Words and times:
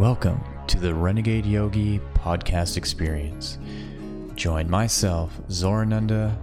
Welcome 0.00 0.42
to 0.66 0.80
the 0.80 0.92
Renegade 0.92 1.46
Yogi 1.46 2.00
podcast 2.14 2.76
experience. 2.76 3.58
Join 4.34 4.68
myself, 4.68 5.38
Zorananda, 5.46 6.36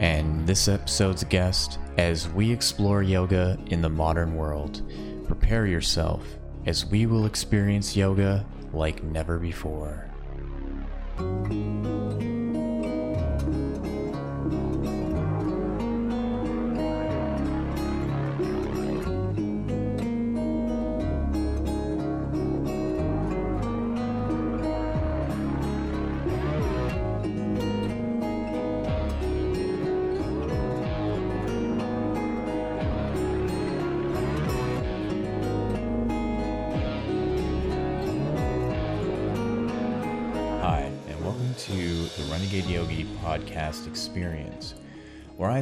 and 0.00 0.44
this 0.44 0.66
episode's 0.66 1.22
guest 1.22 1.78
as 1.98 2.28
we 2.28 2.50
explore 2.50 3.04
yoga 3.04 3.60
in 3.66 3.80
the 3.80 3.88
modern 3.88 4.34
world. 4.34 4.82
Prepare 5.24 5.66
yourself 5.66 6.26
as 6.66 6.84
we 6.84 7.06
will 7.06 7.26
experience 7.26 7.96
yoga 7.96 8.44
like 8.72 9.04
never 9.04 9.38
before. 9.38 10.10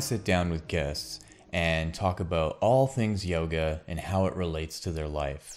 Sit 0.05 0.23
down 0.23 0.51
with 0.51 0.69
guests 0.69 1.19
and 1.51 1.95
talk 1.95 2.21
about 2.21 2.59
all 2.61 2.87
things 2.87 3.25
yoga 3.25 3.81
and 3.89 3.99
how 3.99 4.27
it 4.27 4.37
relates 4.37 4.79
to 4.79 4.93
their 4.93 5.09
life. 5.09 5.57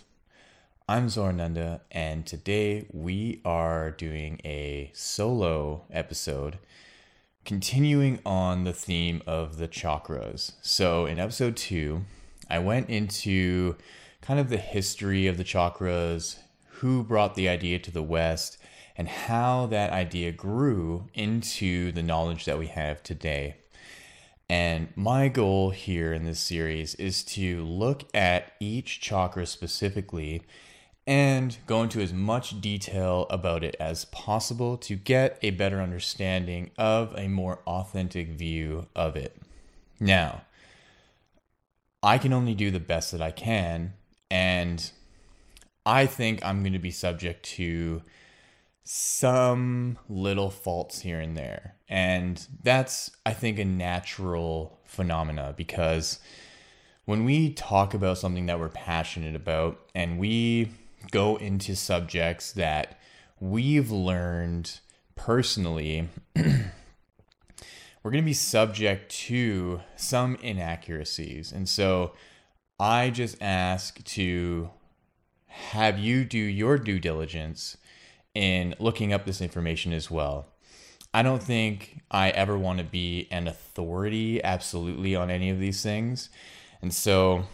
I'm 0.88 1.08
Zorananda, 1.08 1.82
and 1.92 2.26
today 2.26 2.88
we 2.94 3.42
are 3.44 3.92
doing 3.92 4.39
a 4.45 4.89
solo 4.94 5.84
episode 5.92 6.59
continuing 7.44 8.22
on 8.26 8.64
the 8.64 8.72
theme 8.72 9.22
of 9.28 9.58
the 9.58 9.67
chakras. 9.67 10.54
So, 10.61 11.06
in 11.06 11.20
episode 11.20 11.58
two, 11.58 12.06
I 12.50 12.59
went 12.59 12.89
into 12.89 13.76
kind 14.22 14.39
of 14.39 14.48
the 14.48 14.56
history 14.56 15.28
of 15.28 15.36
the 15.36 15.44
chakras, 15.44 16.38
who 16.80 17.04
brought 17.04 17.36
the 17.36 17.50
idea 17.50 17.80
to 17.80 17.92
the 17.92 18.02
West, 18.02 18.58
and 18.95 19.09
how 19.09 19.66
that 19.66 19.92
idea 19.92 20.32
grew 20.32 21.09
into 21.14 21.92
the 21.92 22.04
knowledge 22.04 22.45
that 22.45 22.58
we 22.58 22.67
have 22.67 23.04
today. 23.04 23.58
And 24.50 24.90
my 24.95 25.28
goal 25.28 25.72
here 25.72 26.14
in 26.14 26.23
this 26.23 26.40
series 26.40 26.95
is 26.95 27.23
to 27.26 27.66
look 27.66 28.03
at 28.14 28.54
each 28.59 29.02
chakra 29.02 29.45
specifically 29.45 30.44
and 31.06 31.58
go 31.67 31.84
into 31.84 32.02
as 32.02 32.14
much 32.14 32.59
detail 32.62 33.28
about 33.30 33.64
it 33.64 33.76
as 33.80 34.06
possible 34.06 34.78
to 34.78 34.95
get 34.95 35.38
a 35.42 35.52
better 35.52 35.81
understanding 35.81 36.72
of 36.78 37.14
a 37.17 37.28
more 37.28 37.59
authentic 37.66 38.30
view 38.30 38.88
of 38.95 39.16
it. 39.16 39.36
Now, 40.00 40.44
I 42.04 42.17
can 42.17 42.32
only 42.34 42.54
do 42.54 42.72
the 42.72 42.80
best 42.80 43.11
that 43.11 43.22
I 43.22 43.32
can, 43.32 43.94
and 44.30 44.92
I 45.86 46.06
think 46.06 46.45
I'm 46.45 46.61
going 46.61 46.73
to 46.73 46.80
be 46.80 46.92
subject 46.92 47.44
to 47.56 48.02
some 48.89 49.97
little 50.07 50.49
faults 50.49 51.02
here 51.02 51.19
and 51.19 51.35
there. 51.35 51.75
And 51.89 52.47
that's, 52.63 53.11
I 53.25 53.33
think, 53.33 53.59
a 53.59 53.66
natural 53.66 54.80
phenomena 54.85 55.53
because 55.57 56.19
when 57.03 57.25
we 57.25 57.52
talk 57.52 57.93
about 57.93 58.17
something 58.17 58.45
that 58.45 58.61
we're 58.61 58.69
passionate 58.69 59.35
about 59.35 59.77
and 59.93 60.17
we 60.17 60.71
go 61.11 61.35
into 61.35 61.75
subjects 61.75 62.53
that 62.53 62.97
we've 63.41 63.91
learned 63.91 64.80
personally, 65.17 66.08
we're 66.35 66.61
going 68.03 68.23
to 68.23 68.25
be 68.25 68.31
subject 68.31 69.11
to 69.11 69.81
some 69.97 70.36
inaccuracies. 70.42 71.52
And 71.52 71.67
so 71.67 72.14
I 72.80 73.09
just 73.09 73.36
ask 73.42 74.02
to 74.03 74.70
have 75.47 75.99
you 75.99 76.23
do 76.23 76.37
your 76.37 76.77
due 76.77 76.99
diligence 76.99 77.76
in 78.37 78.75
looking 78.77 79.14
up 79.14 79.25
this 79.25 79.42
information 79.42 79.92
as 79.92 80.11
well. 80.11 80.45
I 81.11 81.23
don't 81.23 81.42
think 81.42 82.02
I 82.11 82.30
ever 82.30 82.55
want 82.55 82.77
to 82.77 82.83
be 82.83 83.27
an 83.31 83.48
authority 83.48 84.43
absolutely 84.43 85.15
on 85.15 85.31
any 85.31 85.49
of 85.49 85.59
these 85.59 85.81
things. 85.81 86.30
And 86.80 86.93
so 86.93 87.45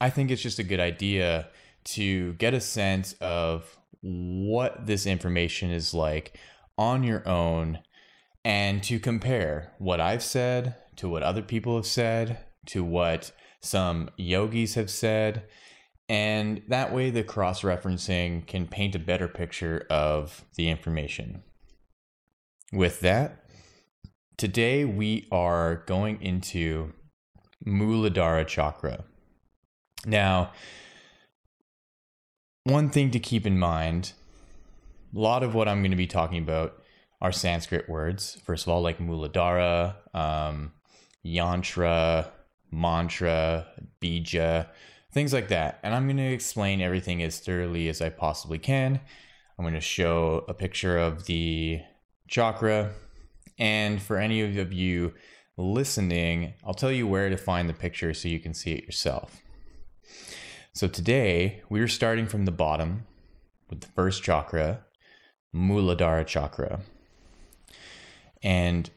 I 0.00 0.10
think 0.10 0.32
it's 0.32 0.42
just 0.42 0.58
a 0.58 0.64
good 0.64 0.80
idea 0.80 1.46
to 1.84 2.32
get 2.32 2.52
a 2.52 2.60
sense 2.60 3.12
of 3.20 3.78
what 4.00 4.86
this 4.86 5.06
information 5.06 5.70
is 5.70 5.94
like 5.94 6.36
on 6.76 7.04
your 7.04 7.26
own 7.28 7.78
and 8.44 8.82
to 8.82 8.98
compare 8.98 9.72
what 9.78 10.00
I've 10.00 10.24
said 10.24 10.74
to 10.96 11.08
what 11.08 11.22
other 11.22 11.42
people 11.42 11.76
have 11.76 11.86
said 11.86 12.38
to 12.66 12.82
what 12.82 13.30
some 13.60 14.10
yogis 14.16 14.74
have 14.74 14.90
said 14.90 15.44
and 16.08 16.62
that 16.68 16.92
way, 16.92 17.10
the 17.10 17.22
cross 17.22 17.62
referencing 17.62 18.46
can 18.46 18.66
paint 18.66 18.94
a 18.94 18.98
better 18.98 19.28
picture 19.28 19.86
of 19.90 20.44
the 20.54 20.68
information. 20.70 21.42
With 22.72 23.00
that, 23.00 23.44
today 24.36 24.84
we 24.84 25.26
are 25.30 25.82
going 25.86 26.22
into 26.22 26.92
Muladhara 27.66 28.46
Chakra. 28.46 29.04
Now, 30.06 30.52
one 32.64 32.90
thing 32.90 33.10
to 33.10 33.18
keep 33.18 33.46
in 33.46 33.58
mind 33.58 34.12
a 35.14 35.18
lot 35.18 35.42
of 35.42 35.54
what 35.54 35.68
I'm 35.68 35.80
going 35.80 35.90
to 35.90 35.96
be 35.96 36.06
talking 36.06 36.38
about 36.42 36.82
are 37.20 37.32
Sanskrit 37.32 37.88
words. 37.88 38.38
First 38.44 38.66
of 38.66 38.72
all, 38.72 38.82
like 38.82 38.98
Muladhara, 38.98 39.94
um, 40.14 40.72
Yantra, 41.24 42.28
Mantra, 42.70 43.66
Bija 44.00 44.68
things 45.18 45.32
like 45.32 45.48
that. 45.48 45.80
And 45.82 45.96
I'm 45.96 46.06
going 46.06 46.18
to 46.18 46.32
explain 46.32 46.80
everything 46.80 47.24
as 47.24 47.40
thoroughly 47.40 47.88
as 47.88 48.00
I 48.00 48.08
possibly 48.08 48.56
can. 48.56 49.00
I'm 49.58 49.64
going 49.64 49.74
to 49.74 49.80
show 49.80 50.44
a 50.46 50.54
picture 50.54 50.96
of 50.96 51.24
the 51.26 51.80
chakra. 52.28 52.92
And 53.58 54.00
for 54.00 54.16
any 54.16 54.42
of 54.60 54.72
you 54.72 55.14
listening, 55.56 56.54
I'll 56.64 56.72
tell 56.72 56.92
you 56.92 57.08
where 57.08 57.30
to 57.30 57.36
find 57.36 57.68
the 57.68 57.74
picture 57.74 58.14
so 58.14 58.28
you 58.28 58.38
can 58.38 58.54
see 58.54 58.74
it 58.74 58.84
yourself. 58.84 59.42
So 60.72 60.86
today, 60.86 61.62
we're 61.68 61.88
starting 61.88 62.28
from 62.28 62.44
the 62.44 62.52
bottom 62.52 63.04
with 63.68 63.80
the 63.80 63.88
first 63.88 64.22
chakra, 64.22 64.84
Muladhara 65.52 66.28
chakra. 66.28 66.82
And 68.40 68.88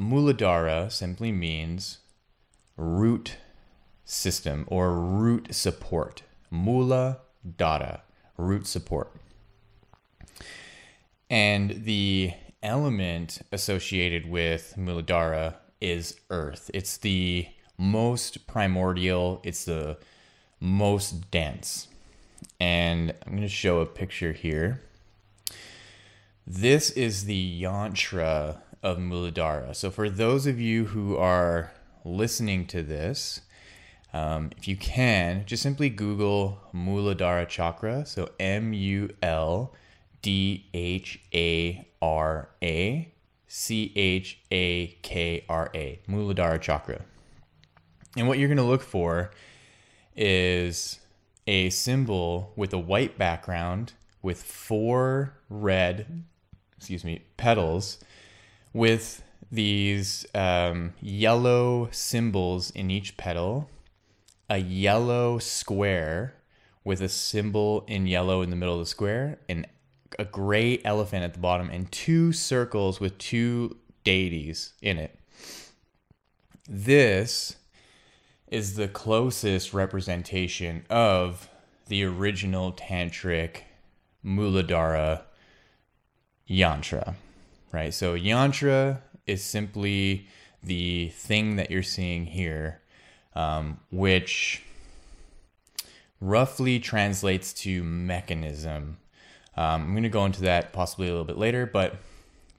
Muladhara 0.00 0.90
simply 0.90 1.30
means 1.30 1.98
root 2.76 3.36
system 4.04 4.64
or 4.68 4.92
root 4.92 5.54
support. 5.54 6.22
Mula 6.50 7.18
data, 7.56 8.02
root 8.36 8.66
support. 8.66 9.12
And 11.30 11.84
the 11.84 12.32
element 12.62 13.40
associated 13.52 14.28
with 14.28 14.74
Muladhara 14.76 15.56
is 15.80 16.16
earth. 16.30 16.70
It's 16.72 16.96
the 16.96 17.46
most 17.76 18.46
primordial, 18.46 19.40
it's 19.42 19.64
the 19.64 19.98
most 20.60 21.30
dense. 21.30 21.88
And 22.60 23.12
I'm 23.26 23.32
going 23.32 23.42
to 23.42 23.48
show 23.48 23.80
a 23.80 23.86
picture 23.86 24.32
here. 24.32 24.80
This 26.46 26.90
is 26.90 27.24
the 27.24 27.62
yantra 27.62 28.58
of 28.82 28.98
Muladhara. 28.98 29.74
So, 29.74 29.90
for 29.90 30.10
those 30.10 30.46
of 30.46 30.60
you 30.60 30.86
who 30.86 31.16
are 31.16 31.72
listening 32.04 32.66
to 32.66 32.82
this, 32.82 33.40
um, 34.14 34.50
if 34.56 34.68
you 34.68 34.76
can, 34.76 35.44
just 35.44 35.60
simply 35.60 35.90
Google 35.90 36.60
Muladhara 36.72 37.48
Chakra. 37.48 38.06
So 38.06 38.30
M 38.38 38.72
U 38.72 39.10
L 39.20 39.74
D 40.22 40.66
H 40.72 41.20
A 41.34 41.84
R 42.00 42.48
A 42.62 43.12
C 43.48 43.92
H 43.96 44.38
A 44.52 44.86
K 45.02 45.44
R 45.48 45.68
A, 45.74 45.98
Muladhara 46.08 46.60
Chakra. 46.60 47.02
And 48.16 48.28
what 48.28 48.38
you're 48.38 48.46
going 48.48 48.56
to 48.56 48.62
look 48.62 48.82
for 48.82 49.32
is 50.14 51.00
a 51.48 51.70
symbol 51.70 52.52
with 52.54 52.72
a 52.72 52.78
white 52.78 53.18
background 53.18 53.94
with 54.22 54.40
four 54.44 55.34
red, 55.50 56.22
excuse 56.76 57.04
me, 57.04 57.24
petals 57.36 57.98
with 58.72 59.24
these 59.50 60.24
um, 60.36 60.92
yellow 61.00 61.88
symbols 61.90 62.70
in 62.70 62.92
each 62.92 63.16
petal 63.16 63.68
a 64.54 64.58
yellow 64.58 65.36
square 65.40 66.32
with 66.84 67.00
a 67.00 67.08
symbol 67.08 67.84
in 67.88 68.06
yellow 68.06 68.40
in 68.40 68.50
the 68.50 68.56
middle 68.56 68.74
of 68.74 68.80
the 68.80 68.86
square 68.86 69.36
and 69.48 69.66
a 70.16 70.24
gray 70.24 70.80
elephant 70.84 71.24
at 71.24 71.32
the 71.32 71.40
bottom 71.40 71.68
and 71.70 71.90
two 71.90 72.32
circles 72.32 73.00
with 73.00 73.18
two 73.18 73.76
deities 74.04 74.72
in 74.80 74.96
it. 74.96 75.18
This 76.68 77.56
is 78.46 78.76
the 78.76 78.86
closest 78.86 79.74
representation 79.74 80.86
of 80.88 81.48
the 81.88 82.04
original 82.04 82.72
tantric 82.72 83.62
Muladhara 84.24 85.22
yantra, 86.48 87.16
right? 87.72 87.92
So 87.92 88.14
yantra 88.16 89.00
is 89.26 89.42
simply 89.42 90.28
the 90.62 91.08
thing 91.08 91.56
that 91.56 91.72
you're 91.72 91.82
seeing 91.82 92.26
here, 92.26 92.82
um, 93.34 93.80
which 93.90 94.62
roughly 96.20 96.78
translates 96.78 97.52
to 97.52 97.82
mechanism. 97.82 98.98
Um, 99.56 99.82
I'm 99.82 99.90
going 99.92 100.02
to 100.04 100.08
go 100.08 100.24
into 100.24 100.42
that 100.42 100.72
possibly 100.72 101.06
a 101.06 101.10
little 101.10 101.24
bit 101.24 101.38
later, 101.38 101.66
but 101.66 101.96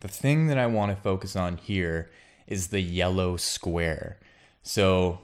the 0.01 0.07
thing 0.07 0.47
that 0.47 0.57
I 0.57 0.67
want 0.67 0.95
to 0.95 1.01
focus 1.01 1.35
on 1.35 1.57
here 1.57 2.11
is 2.47 2.67
the 2.67 2.81
yellow 2.81 3.37
square. 3.37 4.19
So, 4.61 5.19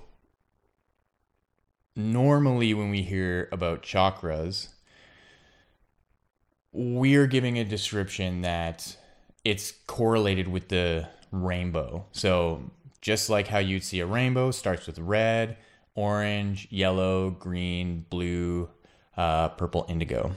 normally 1.95 2.74
when 2.74 2.89
we 2.89 3.03
hear 3.03 3.48
about 3.51 3.83
chakras, 3.83 4.69
we're 6.71 7.27
giving 7.27 7.59
a 7.59 7.63
description 7.63 8.42
that 8.42 8.95
it's 9.44 9.71
correlated 9.88 10.48
with 10.48 10.69
the 10.69 11.07
rainbow. 11.31 12.06
So, 12.12 12.71
just 13.01 13.30
like 13.30 13.48
how 13.48 13.57
you'd 13.57 13.83
see 13.83 14.00
a 14.00 14.06
rainbow 14.06 14.51
starts 14.51 14.88
with 14.88 15.00
red, 15.00 15.57
orange, 15.95 16.68
yellow, 16.69 17.31
green, 17.31 18.06
blue, 18.09 18.69
uh, 19.18 19.50
purple, 19.50 19.86
indigo, 19.89 20.31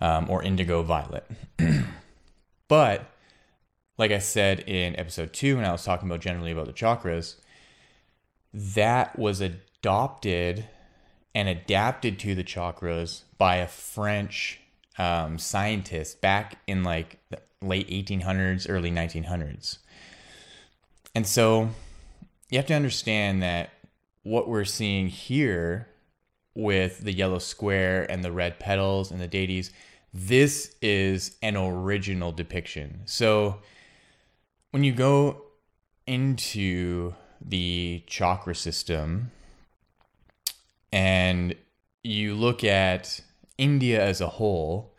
um, 0.00 0.28
or 0.28 0.42
indigo 0.42 0.82
violet. 0.82 1.24
but, 2.68 3.06
like 3.98 4.10
I 4.10 4.18
said 4.18 4.60
in 4.60 4.98
episode 4.98 5.32
two, 5.32 5.56
when 5.56 5.64
I 5.64 5.72
was 5.72 5.84
talking 5.84 6.08
about 6.08 6.20
generally 6.20 6.50
about 6.50 6.66
the 6.66 6.72
chakras, 6.72 7.36
that 8.52 9.18
was 9.18 9.40
adopted 9.40 10.66
and 11.34 11.48
adapted 11.48 12.18
to 12.20 12.34
the 12.34 12.44
chakras 12.44 13.22
by 13.38 13.56
a 13.56 13.66
French 13.66 14.60
um, 14.98 15.38
scientist 15.38 16.20
back 16.20 16.58
in 16.66 16.82
like 16.82 17.18
the 17.30 17.40
late 17.60 17.88
1800s, 17.88 18.66
early 18.68 18.90
1900s. 18.90 19.78
And 21.14 21.26
so 21.26 21.70
you 22.50 22.58
have 22.58 22.66
to 22.66 22.74
understand 22.74 23.42
that 23.42 23.70
what 24.22 24.48
we're 24.48 24.64
seeing 24.64 25.08
here 25.08 25.88
with 26.54 27.00
the 27.00 27.12
yellow 27.12 27.38
square 27.38 28.10
and 28.10 28.22
the 28.24 28.32
red 28.32 28.58
petals 28.58 29.10
and 29.10 29.20
the 29.20 29.26
deities, 29.26 29.72
this 30.12 30.74
is 30.82 31.36
an 31.42 31.56
original 31.56 32.32
depiction. 32.32 33.00
So 33.06 33.58
when 34.70 34.84
you 34.84 34.92
go 34.92 35.42
into 36.06 37.14
the 37.40 38.04
chakra 38.06 38.54
system 38.54 39.30
and 40.92 41.54
you 42.02 42.34
look 42.34 42.64
at 42.64 43.20
India 43.58 44.02
as 44.02 44.20
a 44.20 44.28
whole, 44.28 44.94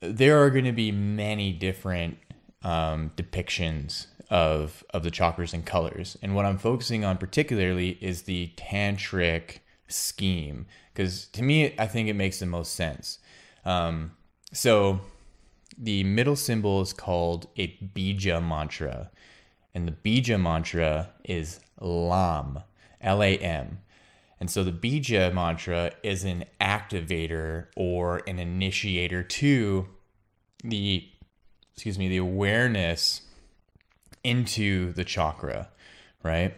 there 0.00 0.42
are 0.42 0.50
going 0.50 0.64
to 0.64 0.72
be 0.72 0.92
many 0.92 1.52
different 1.52 2.18
um, 2.62 3.12
depictions 3.16 4.06
of 4.30 4.84
of 4.90 5.02
the 5.02 5.10
chakras 5.10 5.54
and 5.54 5.64
colors. 5.64 6.16
And 6.22 6.34
what 6.34 6.44
I'm 6.44 6.58
focusing 6.58 7.04
on 7.04 7.16
particularly 7.16 7.98
is 8.00 8.22
the 8.22 8.52
tantric 8.56 9.60
scheme 9.86 10.66
because 10.92 11.26
to 11.28 11.42
me, 11.42 11.74
I 11.78 11.86
think 11.86 12.08
it 12.08 12.14
makes 12.14 12.38
the 12.38 12.46
most 12.46 12.74
sense. 12.74 13.20
Um, 13.64 14.12
so 14.52 15.00
the 15.76 16.04
middle 16.04 16.36
symbol 16.36 16.80
is 16.80 16.92
called 16.92 17.48
a 17.56 17.68
bija 17.94 18.46
mantra, 18.46 19.10
and 19.74 19.86
the 19.86 19.92
bija 19.92 20.40
mantra 20.40 21.10
is 21.24 21.60
Lam, 21.80 22.64
L 23.00 23.22
A 23.22 23.38
M. 23.38 23.78
And 24.40 24.50
so 24.50 24.62
the 24.62 24.72
bija 24.72 25.32
mantra 25.32 25.92
is 26.02 26.24
an 26.24 26.44
activator 26.60 27.66
or 27.76 28.22
an 28.26 28.38
initiator 28.38 29.22
to 29.22 29.88
the 30.62 31.08
excuse 31.78 31.96
me, 31.96 32.08
the 32.08 32.16
awareness 32.16 33.20
into 34.24 34.92
the 34.94 35.04
chakra, 35.04 35.68
right? 36.24 36.52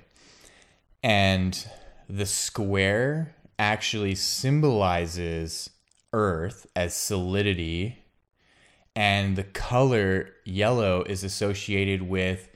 And 1.02 1.62
the 2.08 2.24
square 2.24 3.34
actually 3.58 4.14
symbolizes 4.14 5.68
earth 6.14 6.66
as 6.74 6.94
solidity 6.94 7.98
and 8.96 9.36
the 9.36 9.44
color 9.44 10.30
yellow 10.46 11.02
is 11.02 11.22
associated 11.22 12.00
with 12.00 12.48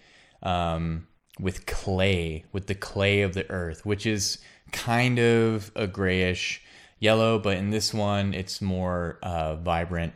um, 0.43 1.07
with 1.39 1.67
clay 1.67 2.47
with 2.51 2.67
the 2.67 2.75
clay 2.75 3.21
of 3.21 3.35
the 3.35 3.49
earth 3.51 3.85
which 3.85 4.07
is 4.07 4.39
kind 4.73 5.19
of 5.19 5.71
a 5.77 5.87
grayish 5.87 6.63
yellow 6.99 7.39
but 7.39 7.59
in 7.59 7.69
this 7.69 7.93
one 7.93 8.33
it's 8.33 8.63
more 8.63 9.19
uh, 9.23 9.55
vibrant 9.55 10.15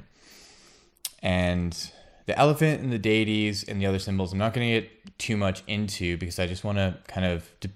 and 1.23 1.93
the 2.29 2.39
elephant 2.39 2.83
and 2.83 2.93
the 2.93 2.99
deities 2.99 3.65
and 3.65 3.81
the 3.81 3.87
other 3.87 3.99
symbols, 3.99 4.35
I'm 4.35 4.39
not 4.39 4.53
going 4.53 4.69
to 4.69 4.81
get 4.83 5.19
too 5.19 5.39
much 5.39 5.63
into 5.67 6.19
because 6.19 6.39
I 6.39 6.47
just 6.47 6.63
want 6.63 6.77
to 6.77 6.99
kind 7.09 7.25
of 7.25 7.51
de- 7.61 7.71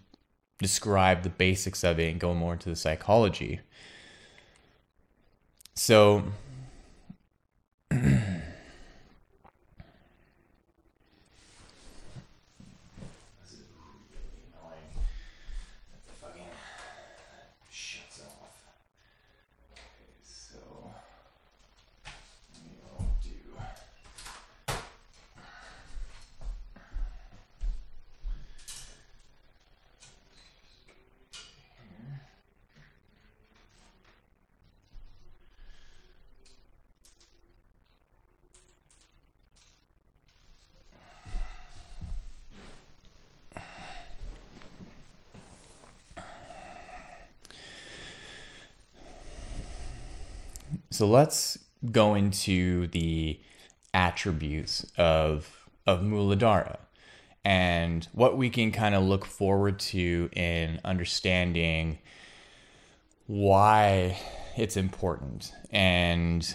describe 0.58 1.22
the 1.22 1.30
basics 1.30 1.82
of 1.82 1.98
it 1.98 2.10
and 2.10 2.20
go 2.20 2.34
more 2.34 2.52
into 2.52 2.68
the 2.68 2.76
psychology. 2.76 3.60
So, 5.74 6.24
So 51.02 51.08
let's 51.08 51.58
go 51.90 52.14
into 52.14 52.86
the 52.86 53.40
attributes 53.92 54.86
of 54.96 55.68
of 55.84 56.00
Muladhara 56.00 56.78
and 57.44 58.06
what 58.12 58.36
we 58.36 58.50
can 58.50 58.70
kind 58.70 58.94
of 58.94 59.02
look 59.02 59.24
forward 59.24 59.80
to 59.80 60.30
in 60.32 60.78
understanding 60.84 61.98
why 63.26 64.16
it's 64.56 64.76
important 64.76 65.52
and 65.72 66.54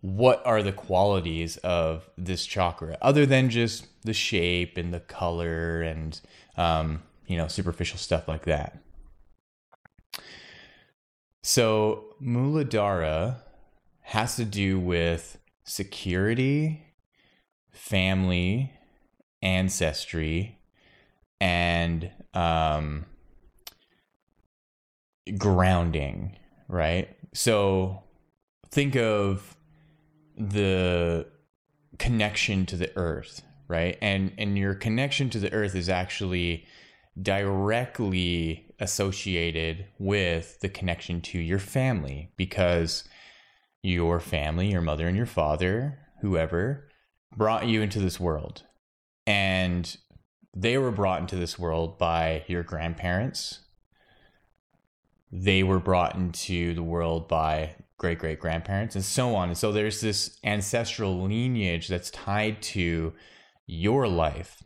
what 0.00 0.40
are 0.46 0.62
the 0.62 0.70
qualities 0.70 1.56
of 1.56 2.08
this 2.16 2.46
chakra 2.46 2.96
other 3.02 3.26
than 3.26 3.50
just 3.50 3.88
the 4.02 4.14
shape 4.14 4.76
and 4.76 4.94
the 4.94 5.00
color 5.00 5.82
and 5.82 6.20
um, 6.56 7.02
you 7.26 7.36
know 7.36 7.48
superficial 7.48 7.98
stuff 7.98 8.28
like 8.28 8.44
that 8.44 8.78
so 11.42 12.14
Muladhara 12.22 13.42
has 14.02 14.36
to 14.36 14.44
do 14.44 14.78
with 14.78 15.38
security, 15.64 16.84
family, 17.70 18.72
ancestry, 19.42 20.58
and 21.40 22.10
um, 22.34 23.06
grounding, 25.38 26.36
right? 26.68 27.08
So 27.32 28.02
think 28.70 28.96
of 28.96 29.56
the 30.36 31.26
connection 31.98 32.66
to 32.66 32.76
the 32.76 32.94
earth, 32.96 33.42
right? 33.68 33.96
And 34.02 34.32
and 34.38 34.58
your 34.58 34.74
connection 34.74 35.30
to 35.30 35.38
the 35.38 35.52
earth 35.52 35.74
is 35.74 35.88
actually 35.88 36.66
directly 37.20 38.69
associated 38.80 39.86
with 39.98 40.58
the 40.60 40.68
connection 40.68 41.20
to 41.20 41.38
your 41.38 41.58
family 41.58 42.32
because 42.36 43.04
your 43.82 44.20
family, 44.20 44.70
your 44.70 44.80
mother 44.80 45.06
and 45.06 45.16
your 45.16 45.26
father, 45.26 45.98
whoever, 46.20 46.88
brought 47.36 47.66
you 47.66 47.82
into 47.82 48.00
this 48.00 48.18
world. 48.18 48.64
And 49.26 49.96
they 50.54 50.78
were 50.78 50.90
brought 50.90 51.20
into 51.20 51.36
this 51.36 51.58
world 51.58 51.98
by 51.98 52.44
your 52.48 52.62
grandparents. 52.62 53.60
They 55.30 55.62
were 55.62 55.78
brought 55.78 56.16
into 56.16 56.74
the 56.74 56.82
world 56.82 57.28
by 57.28 57.76
great 57.98 58.18
great 58.18 58.40
grandparents 58.40 58.94
and 58.94 59.04
so 59.04 59.34
on. 59.34 59.50
And 59.50 59.58
so 59.58 59.72
there's 59.72 60.00
this 60.00 60.38
ancestral 60.42 61.22
lineage 61.22 61.86
that's 61.86 62.10
tied 62.10 62.62
to 62.62 63.12
your 63.66 64.08
life 64.08 64.62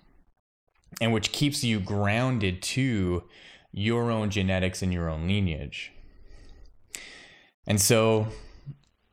and 1.01 1.13
which 1.13 1.33
keeps 1.33 1.65
you 1.65 1.81
grounded 1.81 2.63
to 2.63 3.25
your 3.75 4.11
own 4.11 4.31
genetics 4.31 4.83
and 4.83 4.93
your 4.93 5.11
own 5.11 5.27
lineage. 5.27 5.93
And 7.67 7.81
so, 7.81 8.29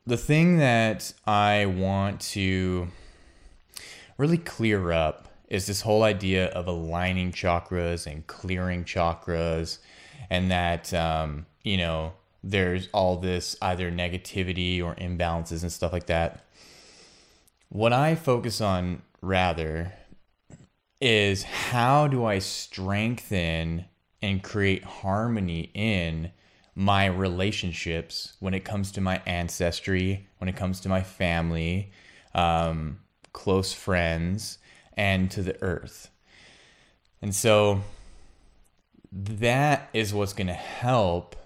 the 0.06 0.16
thing 0.16 0.58
that 0.58 1.12
I 1.26 1.66
want 1.66 2.20
to 2.32 2.88
really 4.18 4.38
clear 4.38 4.92
up 4.92 5.28
is 5.48 5.66
this 5.66 5.82
whole 5.82 6.02
idea 6.02 6.46
of 6.50 6.66
aligning 6.66 7.32
chakras 7.32 8.06
and 8.06 8.26
clearing 8.26 8.84
chakras, 8.84 9.78
and 10.30 10.50
that, 10.50 10.94
um, 10.94 11.46
you 11.62 11.76
know, 11.76 12.12
there's 12.44 12.88
all 12.92 13.16
this 13.16 13.56
either 13.62 13.90
negativity 13.90 14.82
or 14.82 14.94
imbalances 14.94 15.62
and 15.62 15.72
stuff 15.72 15.92
like 15.92 16.06
that. 16.06 16.44
What 17.68 17.92
I 17.92 18.14
focus 18.14 18.60
on 18.60 19.02
rather 19.20 19.92
is 21.00 21.42
how 21.42 22.06
do 22.06 22.24
I 22.24 22.38
strengthen 22.38 23.86
and 24.22 24.42
create 24.42 24.84
harmony 24.84 25.70
in 25.74 26.30
my 26.74 27.06
relationships 27.06 28.34
when 28.40 28.54
it 28.54 28.64
comes 28.64 28.92
to 28.92 29.00
my 29.00 29.20
ancestry, 29.26 30.26
when 30.38 30.48
it 30.48 30.56
comes 30.56 30.80
to 30.80 30.88
my 30.88 31.02
family, 31.02 31.90
um, 32.34 32.98
close 33.32 33.72
friends, 33.72 34.58
and 34.96 35.30
to 35.30 35.42
the 35.42 35.60
earth. 35.62 36.10
And 37.20 37.34
so 37.34 37.82
that 39.12 39.90
is 39.92 40.14
what's 40.14 40.32
going 40.32 40.46
to 40.46 40.52
help 40.54 41.36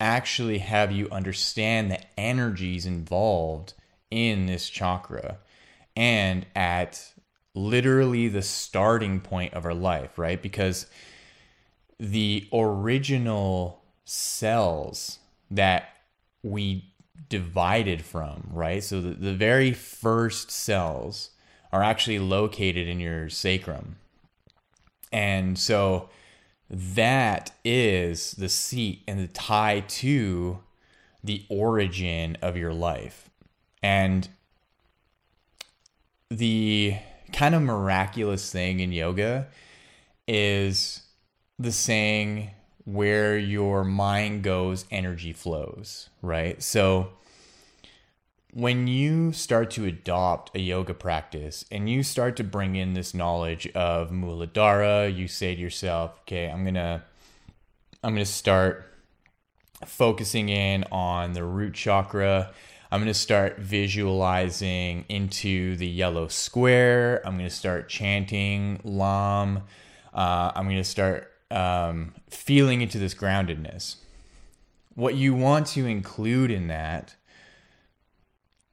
actually 0.00 0.58
have 0.58 0.92
you 0.92 1.08
understand 1.10 1.90
the 1.90 2.00
energies 2.18 2.86
involved 2.86 3.74
in 4.10 4.46
this 4.46 4.68
chakra 4.68 5.38
and 5.96 6.46
at 6.54 7.12
literally 7.54 8.28
the 8.28 8.42
starting 8.42 9.20
point 9.20 9.54
of 9.54 9.64
our 9.64 9.74
life, 9.74 10.18
right? 10.18 10.40
Because 10.40 10.86
the 11.98 12.48
original 12.52 13.82
cells 14.04 15.18
that 15.50 15.88
we 16.42 16.84
divided 17.28 18.02
from, 18.02 18.48
right? 18.52 18.82
So 18.82 19.00
the, 19.00 19.10
the 19.10 19.34
very 19.34 19.72
first 19.72 20.50
cells 20.50 21.30
are 21.72 21.82
actually 21.82 22.18
located 22.18 22.88
in 22.88 23.00
your 23.00 23.28
sacrum. 23.28 23.96
And 25.12 25.58
so 25.58 26.08
that 26.70 27.52
is 27.64 28.32
the 28.32 28.48
seat 28.48 29.02
and 29.08 29.18
the 29.18 29.28
tie 29.28 29.80
to 29.80 30.60
the 31.24 31.44
origin 31.48 32.36
of 32.40 32.56
your 32.56 32.72
life. 32.72 33.28
And 33.82 34.28
the 36.30 36.96
kind 37.32 37.54
of 37.54 37.62
miraculous 37.62 38.50
thing 38.50 38.80
in 38.80 38.92
yoga 38.92 39.48
is 40.26 41.02
the 41.58 41.72
saying 41.72 42.50
where 42.84 43.36
your 43.36 43.84
mind 43.84 44.42
goes, 44.42 44.86
energy 44.90 45.32
flows, 45.32 46.08
right? 46.22 46.62
So 46.62 47.10
when 48.52 48.86
you 48.86 49.32
start 49.32 49.70
to 49.72 49.84
adopt 49.84 50.56
a 50.56 50.60
yoga 50.60 50.94
practice 50.94 51.64
and 51.70 51.88
you 51.88 52.02
start 52.02 52.36
to 52.36 52.44
bring 52.44 52.76
in 52.76 52.94
this 52.94 53.12
knowledge 53.12 53.66
of 53.68 54.10
Muladhara, 54.10 55.14
you 55.14 55.28
say 55.28 55.54
to 55.54 55.60
yourself, 55.60 56.18
okay, 56.22 56.48
I'm 56.50 56.62
going 56.62 56.74
to 56.74 57.02
I'm 58.02 58.14
going 58.14 58.24
to 58.24 58.30
start 58.30 58.86
focusing 59.84 60.48
in 60.48 60.84
on 60.90 61.32
the 61.32 61.44
root 61.44 61.74
chakra. 61.74 62.52
I'm 62.90 63.00
going 63.00 63.12
to 63.12 63.18
start 63.18 63.58
visualizing 63.58 65.04
into 65.08 65.76
the 65.76 65.86
yellow 65.86 66.28
square. 66.28 67.20
I'm 67.26 67.36
going 67.36 67.48
to 67.48 67.54
start 67.54 67.88
chanting 67.88 68.80
Lam. 68.82 69.64
Uh, 70.14 70.52
I'm 70.54 70.64
going 70.64 70.78
to 70.78 70.84
start 70.84 71.32
um, 71.50 72.14
feeling 72.28 72.80
into 72.80 72.98
this 72.98 73.14
groundedness. 73.14 73.96
What 74.94 75.14
you 75.14 75.34
want 75.34 75.66
to 75.68 75.86
include 75.86 76.50
in 76.50 76.68
that, 76.68 77.14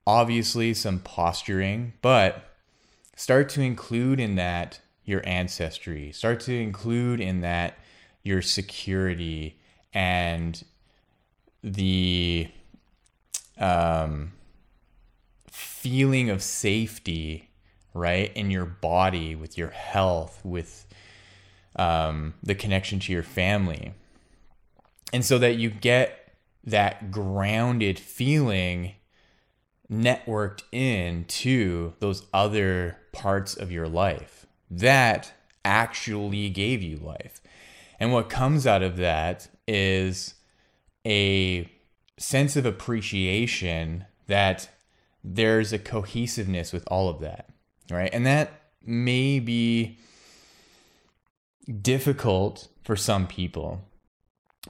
obviously, 0.07 0.73
some 0.73 0.99
posturing, 0.99 1.93
but 2.01 2.55
start 3.15 3.49
to 3.49 3.61
include 3.61 4.19
in 4.19 4.35
that 4.35 4.79
your 5.03 5.21
ancestry. 5.25 6.11
Start 6.11 6.39
to 6.41 6.53
include 6.53 7.19
in 7.21 7.41
that 7.41 7.77
your 8.23 8.41
security 8.41 9.59
and 9.93 10.63
the 11.63 12.49
um, 13.57 14.33
feeling 15.49 16.29
of 16.29 16.41
safety, 16.41 17.49
right, 17.93 18.35
in 18.35 18.49
your 18.49 18.65
body, 18.65 19.35
with 19.35 19.57
your 19.57 19.69
health, 19.69 20.41
with 20.43 20.87
um, 21.75 22.33
the 22.43 22.55
connection 22.55 22.99
to 22.99 23.11
your 23.11 23.23
family. 23.23 23.93
And 25.13 25.23
so 25.23 25.37
that 25.37 25.55
you 25.55 25.69
get 25.69 26.33
that 26.63 27.11
grounded 27.11 27.99
feeling 27.99 28.93
networked 29.89 30.63
into 30.71 31.93
those 31.99 32.25
other 32.33 32.97
parts 33.11 33.55
of 33.55 33.71
your 33.71 33.87
life 33.87 34.45
that 34.71 35.31
actually 35.63 36.49
gave 36.49 36.81
you 36.81 36.97
life. 36.97 37.41
And 37.99 38.11
what 38.11 38.29
comes 38.29 38.65
out 38.65 38.83
of 38.83 38.97
that 38.97 39.47
is 39.67 40.33
a 41.05 41.69
sense 42.17 42.55
of 42.55 42.65
appreciation 42.65 44.05
that 44.27 44.69
there's 45.23 45.71
a 45.71 45.79
cohesiveness 45.79 46.73
with 46.73 46.83
all 46.87 47.09
of 47.09 47.19
that, 47.21 47.49
right? 47.89 48.09
And 48.11 48.25
that 48.25 48.61
may 48.85 49.39
be 49.39 49.97
difficult 51.81 52.67
for 52.83 52.95
some 52.95 53.27
people 53.27 53.81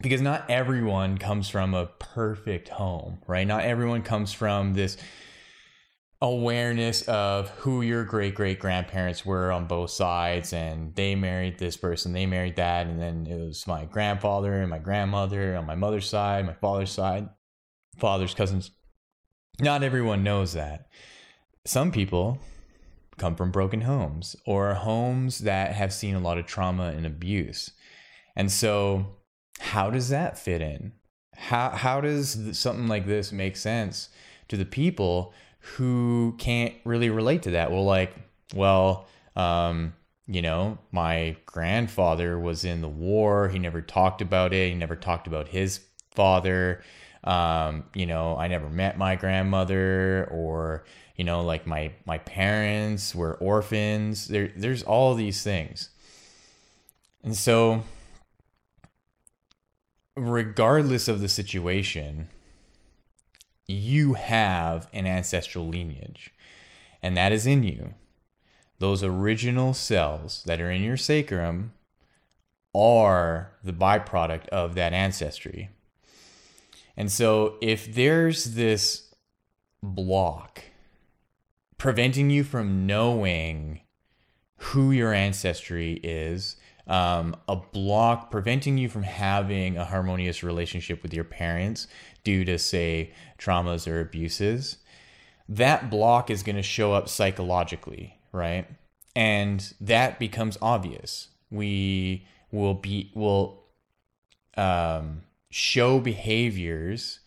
because 0.02 0.22
not 0.22 0.50
everyone 0.50 1.18
comes 1.18 1.48
from 1.50 1.74
a 1.74 1.86
perfect 1.86 2.70
home, 2.70 3.20
right? 3.28 3.48
Not 3.48 3.64
everyone 3.64 4.02
comes 4.02 4.34
from 4.34 4.74
this 4.74 4.98
awareness 6.22 7.02
of 7.04 7.50
who 7.50 7.82
your 7.82 8.04
great 8.04 8.34
great 8.34 8.58
grandparents 8.58 9.26
were 9.26 9.52
on 9.52 9.68
both 9.68 9.90
sides 9.90 10.54
and 10.54 10.96
they 10.96 11.14
married 11.14 11.60
this 11.60 11.76
person 11.76 12.14
they 12.14 12.26
married 12.26 12.56
that 12.56 12.88
and 12.88 13.02
then 13.02 13.28
it 13.28 13.38
was 13.38 13.68
my 13.68 13.84
grandfather 13.84 14.54
and 14.54 14.70
my 14.70 14.80
grandmother 14.80 15.58
on 15.58 15.66
my 15.66 15.76
mother's 15.76 16.10
side 16.10 16.46
my 16.46 16.54
father's 16.54 16.90
side 16.90 17.28
father's 17.98 18.34
cousins 18.34 18.72
not 19.60 19.84
everyone 19.84 20.24
knows 20.24 20.54
that 20.54 20.88
some 21.66 21.92
people 21.92 22.40
come 23.18 23.36
from 23.36 23.52
broken 23.52 23.82
homes 23.82 24.36
or 24.46 24.74
homes 24.74 25.40
that 25.40 25.74
have 25.74 25.94
seen 25.94 26.16
a 26.16 26.20
lot 26.20 26.38
of 26.38 26.46
trauma 26.46 26.88
and 26.90 27.06
abuse 27.06 27.72
and 28.36 28.52
so 28.52 29.06
how 29.60 29.90
does 29.90 30.10
that 30.10 30.38
fit 30.38 30.62
in 30.62 30.92
how 31.36 31.70
how 31.70 32.02
does 32.02 32.58
something 32.58 32.88
like 32.88 33.06
this 33.06 33.32
make 33.32 33.56
sense 33.56 34.10
to 34.48 34.58
the 34.58 34.66
people 34.66 35.34
who 35.74 36.36
can't 36.38 36.74
really 36.84 37.10
relate 37.10 37.44
to 37.44 37.52
that. 37.52 37.72
Well, 37.72 37.86
like, 37.86 38.16
well, 38.54 39.08
um, 39.36 39.94
you 40.28 40.42
know, 40.42 40.78
my 40.92 41.36
grandfather 41.46 42.40
was 42.40 42.66
in 42.66 42.82
the 42.82 42.90
war. 42.90 43.50
He 43.50 43.60
never 43.60 43.82
talked 43.82 44.22
about 44.22 44.54
it. 44.54 44.70
He 44.70 44.76
never 44.76 44.96
talked 44.96 45.28
about 45.28 45.48
his 45.48 45.80
father. 46.12 46.84
Um, 47.24 47.86
you 47.96 48.06
know, 48.06 48.38
I 48.38 48.48
never 48.48 48.70
met 48.70 48.98
my 48.98 49.16
grandmother 49.16 50.28
or, 50.32 50.86
you 51.16 51.24
know, 51.24 51.42
like 51.42 51.66
my 51.66 51.92
my 52.06 52.18
parents 52.18 53.16
were 53.16 53.36
orphans. 53.36 54.28
There 54.28 54.52
there's 54.56 54.84
all 54.84 55.16
these 55.16 55.44
things. 55.44 55.90
And 57.24 57.36
so 57.36 57.84
regardless 60.16 61.08
of 61.08 61.20
the 61.22 61.30
situation, 61.30 62.30
you 63.68 64.14
have 64.14 64.88
an 64.94 65.06
ancestral 65.06 65.68
lineage, 65.68 66.34
and 67.02 67.18
that 67.18 67.32
is 67.32 67.46
in 67.46 67.64
you. 67.64 67.94
Those 68.80 69.04
original 69.04 69.74
cells 69.74 70.44
that 70.46 70.60
are 70.62 70.70
in 70.70 70.84
your 70.84 70.98
sacrum 70.98 71.74
are 72.74 73.52
the 73.64 73.74
byproduct 73.74 74.48
of 74.50 74.76
that 74.76 74.94
ancestry. 74.94 75.70
And 76.98 77.12
so, 77.12 77.56
if 77.62 77.94
there's 77.94 78.56
this 78.56 79.14
block 79.82 80.64
preventing 81.78 82.30
you 82.30 82.44
from 82.44 82.86
knowing 82.86 83.82
who 84.58 84.92
your 84.92 85.14
ancestry 85.14 86.00
is, 86.04 86.56
um, 86.88 87.36
a 87.48 87.56
block 87.56 88.32
preventing 88.32 88.78
you 88.78 88.88
from 88.88 89.04
having 89.04 89.78
a 89.78 89.86
harmonious 89.86 90.44
relationship 90.44 91.02
with 91.02 91.14
your 91.14 91.24
parents 91.24 91.88
due 92.24 92.46
to, 92.46 92.58
say, 92.58 93.12
traumas 93.38 93.88
or 93.92 94.00
abuses, 94.00 94.78
that 95.50 95.90
block 95.90 96.30
is 96.30 96.44
going 96.44 96.56
to 96.56 96.64
show 96.64 96.94
up 96.94 97.10
psychologically, 97.10 98.18
right? 98.32 98.68
And 99.16 99.74
that 99.82 100.20
becomes 100.20 100.58
obvious. 100.62 101.30
We 101.50 102.26
will 102.52 102.74
be 102.74 103.12
will 103.14 103.64
um, 104.58 105.24
show 105.50 106.00
behaviors 106.00 107.20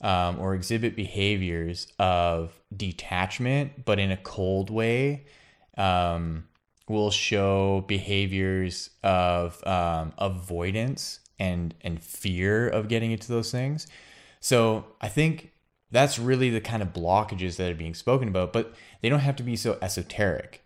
um, 0.00 0.38
or 0.38 0.54
exhibit 0.54 0.96
behaviors 0.96 1.86
of 1.98 2.52
detachment, 2.76 3.84
but 3.84 3.98
in 3.98 4.10
a 4.10 4.16
cold 4.16 4.70
way. 4.70 5.24
Um, 5.76 6.44
will 6.90 7.12
show 7.12 7.84
behaviors 7.86 8.90
of 9.04 9.64
um, 9.66 10.12
avoidance 10.18 11.20
and 11.38 11.72
and 11.82 12.02
fear 12.02 12.68
of 12.68 12.88
getting 12.88 13.12
into 13.12 13.28
those 13.28 13.50
things. 13.50 13.86
So 14.40 14.84
I 15.00 15.08
think 15.08 15.52
that's 15.90 16.18
really 16.18 16.50
the 16.50 16.60
kind 16.60 16.82
of 16.82 16.92
blockages 16.92 17.56
that 17.56 17.70
are 17.70 17.76
being 17.76 17.94
spoken 17.94 18.28
about, 18.28 18.52
but 18.52 18.74
they 19.00 19.08
don't 19.08 19.20
have 19.20 19.36
to 19.36 19.42
be 19.42 19.56
so 19.56 19.78
esoteric. 19.80 20.64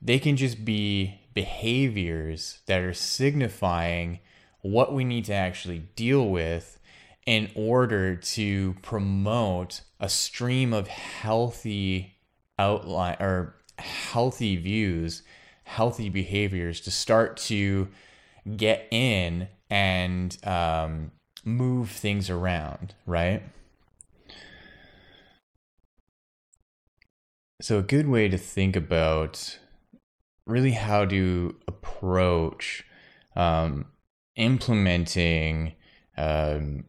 They 0.00 0.18
can 0.18 0.36
just 0.36 0.64
be 0.64 1.20
behaviors 1.34 2.60
that 2.66 2.80
are 2.80 2.94
signifying 2.94 4.20
what 4.62 4.94
we 4.94 5.04
need 5.04 5.24
to 5.26 5.34
actually 5.34 5.80
deal 5.96 6.28
with 6.28 6.78
in 7.26 7.50
order 7.54 8.16
to 8.16 8.74
promote 8.82 9.80
a 9.98 10.08
stream 10.08 10.72
of 10.72 10.88
healthy 10.88 12.14
outline 12.58 13.16
or 13.20 13.54
healthy 13.78 14.56
views, 14.56 15.22
healthy 15.64 16.08
behaviors 16.08 16.80
to 16.82 16.90
start 16.90 17.36
to 17.36 17.88
get 18.56 18.86
in 18.90 19.48
and 19.70 20.36
um, 20.46 21.10
move 21.44 21.90
things 21.90 22.28
around, 22.28 22.94
right? 23.06 23.42
So, 27.60 27.78
a 27.78 27.82
good 27.82 28.08
way 28.08 28.28
to 28.28 28.36
think 28.36 28.76
about 28.76 29.58
really 30.46 30.72
how 30.72 31.06
to 31.06 31.56
approach 31.66 32.84
um, 33.36 33.86
implementing, 34.36 35.72
um, 36.16 36.84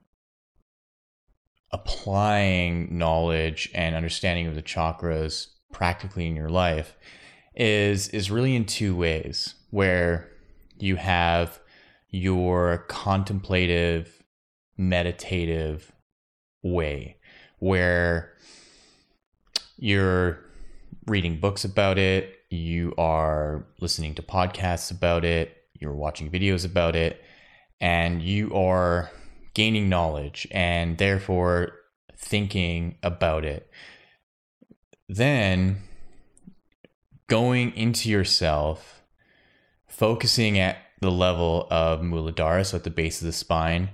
applying 1.75 2.98
knowledge 2.98 3.70
and 3.75 3.98
understanding 3.98 4.48
of 4.48 4.55
the 4.55 4.62
chakras 4.63 5.48
practically 5.74 6.25
in 6.25 6.36
your 6.36 6.48
life 6.50 6.96
is 7.53 8.08
is 8.10 8.32
really 8.32 8.55
in 8.55 8.65
two 8.65 8.96
ways 8.96 9.55
where 9.72 10.29
you 10.79 10.96
have 10.96 11.60
your 12.10 12.86
contemplative 12.88 14.24
meditative 14.77 15.91
way 16.63 17.17
where 17.60 18.32
you're 19.77 20.39
reading 21.08 21.39
books 21.39 21.65
about 21.65 21.98
it, 21.98 22.38
you 22.50 22.94
are 22.98 23.65
listening 23.82 24.15
to 24.15 24.22
podcasts 24.22 24.91
about 24.91 25.25
it, 25.25 25.58
you're 25.74 25.94
watching 25.94 26.32
videos 26.32 26.65
about 26.65 26.96
it, 26.96 27.22
and 27.82 28.22
you 28.22 28.53
are 28.55 29.12
gaining 29.55 29.89
knowledge 29.89 30.47
and 30.51 31.00
therefore 31.00 31.71
thinking 32.15 32.97
about 33.01 33.43
it. 33.43 33.69
Then 35.09 35.77
going 37.27 37.75
into 37.75 38.09
yourself, 38.09 39.01
focusing 39.88 40.59
at 40.59 40.77
the 41.01 41.12
level 41.12 41.67
of 41.71 42.01
Muladhara, 42.01 42.65
so 42.65 42.77
at 42.77 42.83
the 42.83 42.89
base 42.89 43.21
of 43.21 43.25
the 43.25 43.33
spine, 43.33 43.89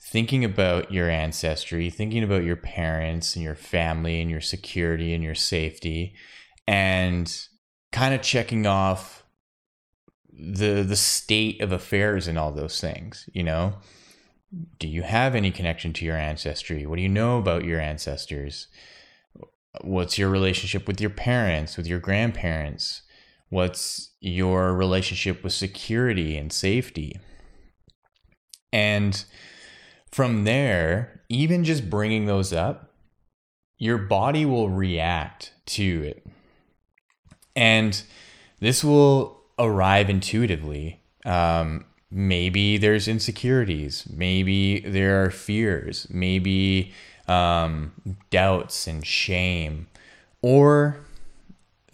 thinking 0.00 0.44
about 0.44 0.92
your 0.92 1.08
ancestry, 1.08 1.88
thinking 1.90 2.24
about 2.24 2.44
your 2.44 2.56
parents 2.56 3.36
and 3.36 3.44
your 3.44 3.54
family 3.54 4.20
and 4.20 4.30
your 4.30 4.40
security 4.40 5.14
and 5.14 5.22
your 5.22 5.34
safety, 5.34 6.14
and 6.66 7.46
kind 7.92 8.14
of 8.14 8.22
checking 8.22 8.66
off 8.66 9.24
the 10.32 10.82
the 10.82 10.96
state 10.96 11.60
of 11.60 11.72
affairs 11.72 12.26
and 12.26 12.38
all 12.38 12.52
those 12.52 12.80
things, 12.80 13.28
you 13.32 13.42
know? 13.42 13.74
Do 14.78 14.86
you 14.86 15.02
have 15.02 15.34
any 15.34 15.50
connection 15.50 15.92
to 15.94 16.04
your 16.04 16.16
ancestry? 16.16 16.86
What 16.86 16.96
do 16.96 17.02
you 17.02 17.08
know 17.08 17.38
about 17.38 17.64
your 17.64 17.80
ancestors? 17.80 18.68
What's 19.80 20.18
your 20.18 20.28
relationship 20.28 20.86
with 20.86 21.00
your 21.00 21.10
parents, 21.10 21.76
with 21.76 21.86
your 21.86 22.00
grandparents? 22.00 23.02
What's 23.48 24.10
your 24.20 24.74
relationship 24.74 25.42
with 25.42 25.52
security 25.52 26.36
and 26.36 26.52
safety? 26.52 27.18
And 28.72 29.24
from 30.10 30.44
there, 30.44 31.22
even 31.28 31.64
just 31.64 31.88
bringing 31.88 32.26
those 32.26 32.52
up, 32.52 32.92
your 33.78 33.98
body 33.98 34.44
will 34.44 34.68
react 34.68 35.52
to 35.66 36.02
it. 36.02 36.26
And 37.56 38.02
this 38.60 38.84
will 38.84 39.42
arrive 39.58 40.08
intuitively. 40.08 41.02
Um, 41.24 41.84
maybe 42.12 42.76
there's 42.76 43.08
insecurities, 43.08 44.06
maybe 44.14 44.80
there 44.80 45.24
are 45.24 45.30
fears, 45.30 46.06
maybe 46.10 46.92
um, 47.26 47.92
doubts 48.30 48.86
and 48.86 49.04
shame, 49.06 49.86
or 50.42 50.98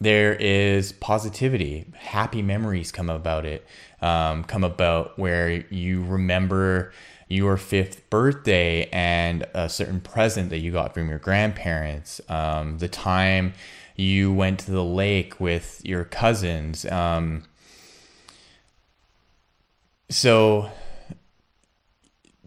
there 0.01 0.35
is 0.35 0.93
positivity, 0.93 1.87
happy 1.97 2.43
memories 2.43 2.91
come 2.91 3.09
about 3.09 3.45
it, 3.45 3.65
um, 4.03 4.43
come 4.45 4.65
about 4.65 5.19
where 5.19 5.65
you 5.71 6.03
remember 6.05 6.93
your 7.29 7.57
fifth 7.57 8.09
birthday 8.11 8.89
and 8.91 9.47
a 9.55 9.69
certain 9.69 10.01
present 10.01 10.51
that 10.51 10.59
you 10.59 10.73
got 10.73 10.95
from 10.95 11.09
your 11.09 11.19
grandparents, 11.19 12.21
um, 12.29 12.79
the 12.79 12.89
time 12.89 13.53
you 13.95 14.33
went 14.33 14.59
to 14.61 14.71
the 14.71 14.85
lake 14.85 15.39
with 15.39 15.81
your 15.85 16.05
cousins. 16.05 16.85
Um, 16.87 17.45
so 20.11 20.71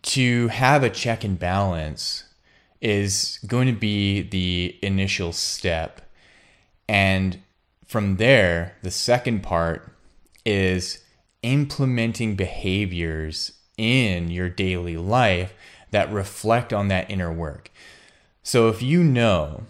to 0.01 0.47
have 0.47 0.83
a 0.83 0.89
check 0.89 1.23
and 1.23 1.37
balance 1.37 2.23
is 2.81 3.39
going 3.45 3.67
to 3.67 3.79
be 3.79 4.21
the 4.21 4.77
initial 4.81 5.31
step. 5.31 6.01
And 6.89 7.39
from 7.85 8.17
there, 8.17 8.75
the 8.81 8.91
second 8.91 9.43
part 9.43 9.91
is 10.43 11.03
implementing 11.43 12.35
behaviors 12.35 13.53
in 13.77 14.31
your 14.31 14.49
daily 14.49 14.97
life 14.97 15.53
that 15.91 16.11
reflect 16.11 16.73
on 16.73 16.87
that 16.87 17.09
inner 17.09 17.31
work. 17.31 17.71
So 18.43 18.69
if 18.69 18.81
you 18.81 19.03
know 19.03 19.63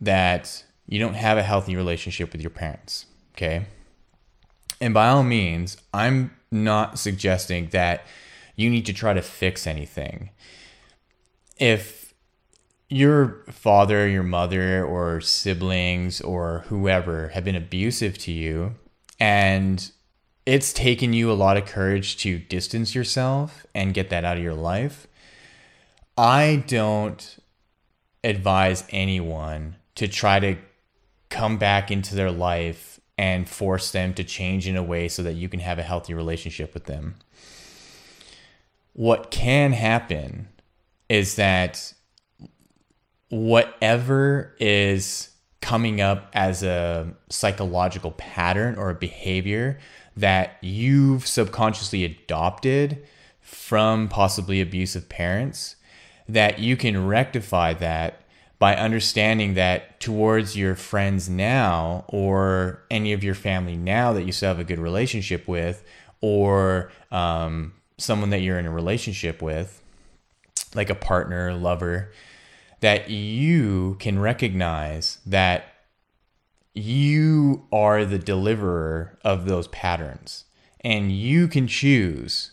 that 0.00 0.64
you 0.86 0.98
don't 0.98 1.14
have 1.14 1.36
a 1.36 1.42
healthy 1.42 1.76
relationship 1.76 2.32
with 2.32 2.40
your 2.40 2.50
parents, 2.50 3.06
okay? 3.34 3.66
And 4.80 4.94
by 4.94 5.08
all 5.08 5.22
means, 5.22 5.76
I'm 5.92 6.34
not 6.50 6.98
suggesting 6.98 7.68
that 7.68 8.04
you 8.56 8.70
need 8.70 8.86
to 8.86 8.92
try 8.92 9.14
to 9.14 9.22
fix 9.22 9.66
anything. 9.66 10.30
If 11.58 12.14
your 12.88 13.44
father, 13.48 14.08
your 14.08 14.22
mother, 14.22 14.84
or 14.84 15.20
siblings, 15.20 16.20
or 16.20 16.64
whoever 16.68 17.28
have 17.28 17.44
been 17.44 17.56
abusive 17.56 18.18
to 18.18 18.32
you, 18.32 18.74
and 19.18 19.90
it's 20.44 20.72
taken 20.72 21.12
you 21.12 21.30
a 21.30 21.34
lot 21.34 21.56
of 21.56 21.66
courage 21.66 22.16
to 22.18 22.38
distance 22.38 22.94
yourself 22.94 23.64
and 23.74 23.94
get 23.94 24.10
that 24.10 24.24
out 24.24 24.36
of 24.36 24.42
your 24.42 24.54
life, 24.54 25.06
I 26.18 26.64
don't 26.66 27.38
advise 28.24 28.84
anyone 28.90 29.76
to 29.94 30.08
try 30.08 30.40
to 30.40 30.56
come 31.28 31.56
back 31.56 31.90
into 31.90 32.14
their 32.14 32.32
life 32.32 32.89
and 33.20 33.46
force 33.46 33.90
them 33.90 34.14
to 34.14 34.24
change 34.24 34.66
in 34.66 34.78
a 34.78 34.82
way 34.82 35.06
so 35.06 35.22
that 35.22 35.34
you 35.34 35.46
can 35.46 35.60
have 35.60 35.78
a 35.78 35.82
healthy 35.82 36.14
relationship 36.14 36.72
with 36.72 36.84
them. 36.84 37.16
What 38.94 39.30
can 39.30 39.72
happen 39.72 40.48
is 41.10 41.36
that 41.36 41.92
whatever 43.28 44.56
is 44.58 45.28
coming 45.60 46.00
up 46.00 46.30
as 46.32 46.62
a 46.62 47.12
psychological 47.28 48.12
pattern 48.12 48.76
or 48.76 48.88
a 48.88 48.94
behavior 48.94 49.78
that 50.16 50.56
you've 50.62 51.26
subconsciously 51.26 52.06
adopted 52.06 53.06
from 53.42 54.08
possibly 54.08 54.62
abusive 54.62 55.10
parents, 55.10 55.76
that 56.26 56.58
you 56.58 56.74
can 56.74 57.06
rectify 57.06 57.74
that 57.74 58.19
by 58.60 58.76
understanding 58.76 59.54
that 59.54 59.98
towards 59.98 60.56
your 60.56 60.76
friends 60.76 61.28
now 61.28 62.04
or 62.08 62.82
any 62.90 63.12
of 63.12 63.24
your 63.24 63.34
family 63.34 63.74
now 63.74 64.12
that 64.12 64.24
you 64.24 64.30
still 64.30 64.50
have 64.50 64.60
a 64.60 64.64
good 64.64 64.78
relationship 64.78 65.48
with 65.48 65.82
or 66.20 66.92
um, 67.10 67.72
someone 67.96 68.30
that 68.30 68.40
you're 68.40 68.58
in 68.58 68.66
a 68.66 68.70
relationship 68.70 69.42
with 69.42 69.82
like 70.74 70.90
a 70.90 70.94
partner 70.94 71.54
lover 71.54 72.12
that 72.80 73.10
you 73.10 73.96
can 73.98 74.18
recognize 74.18 75.18
that 75.24 75.64
you 76.74 77.66
are 77.72 78.04
the 78.04 78.18
deliverer 78.18 79.18
of 79.24 79.46
those 79.46 79.68
patterns. 79.68 80.44
And 80.82 81.10
you 81.12 81.48
can 81.48 81.66
choose 81.66 82.52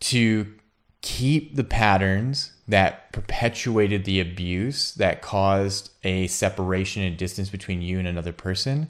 to 0.00 0.54
keep 1.02 1.54
the 1.54 1.64
patterns 1.64 2.52
that 2.66 3.12
perpetuated 3.12 4.04
the 4.04 4.20
abuse 4.20 4.94
that 4.94 5.20
caused 5.20 5.90
a 6.02 6.26
separation 6.28 7.02
and 7.02 7.16
distance 7.16 7.50
between 7.50 7.82
you 7.82 7.98
and 7.98 8.08
another 8.08 8.32
person. 8.32 8.88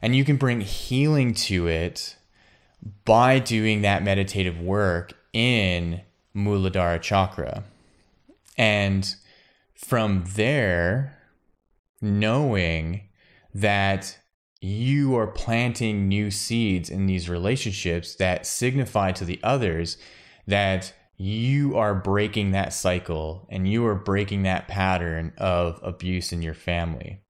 And 0.00 0.16
you 0.16 0.24
can 0.24 0.36
bring 0.36 0.62
healing 0.62 1.34
to 1.34 1.68
it 1.68 2.16
by 3.04 3.38
doing 3.38 3.82
that 3.82 4.02
meditative 4.02 4.58
work 4.58 5.12
in 5.32 6.00
Muladhara 6.34 7.00
chakra. 7.00 7.64
And 8.56 9.14
from 9.74 10.24
there, 10.34 11.18
knowing 12.00 13.02
that 13.54 14.18
you 14.60 15.16
are 15.16 15.26
planting 15.26 16.08
new 16.08 16.30
seeds 16.30 16.90
in 16.90 17.06
these 17.06 17.28
relationships 17.28 18.14
that 18.14 18.46
signify 18.46 19.12
to 19.12 19.24
the 19.24 19.40
others 19.42 19.96
that 20.46 20.92
you 21.20 21.76
are 21.76 21.94
breaking 21.94 22.52
that 22.52 22.72
cycle 22.72 23.46
and 23.50 23.68
you 23.70 23.84
are 23.84 23.94
breaking 23.94 24.44
that 24.44 24.68
pattern 24.68 25.34
of 25.36 25.78
abuse 25.82 26.32
in 26.32 26.40
your 26.40 26.54
family. 26.54 27.20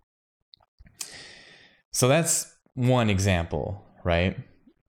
So 1.91 2.07
that's 2.07 2.55
one 2.75 3.11
example, 3.11 3.85
right? 4.05 4.37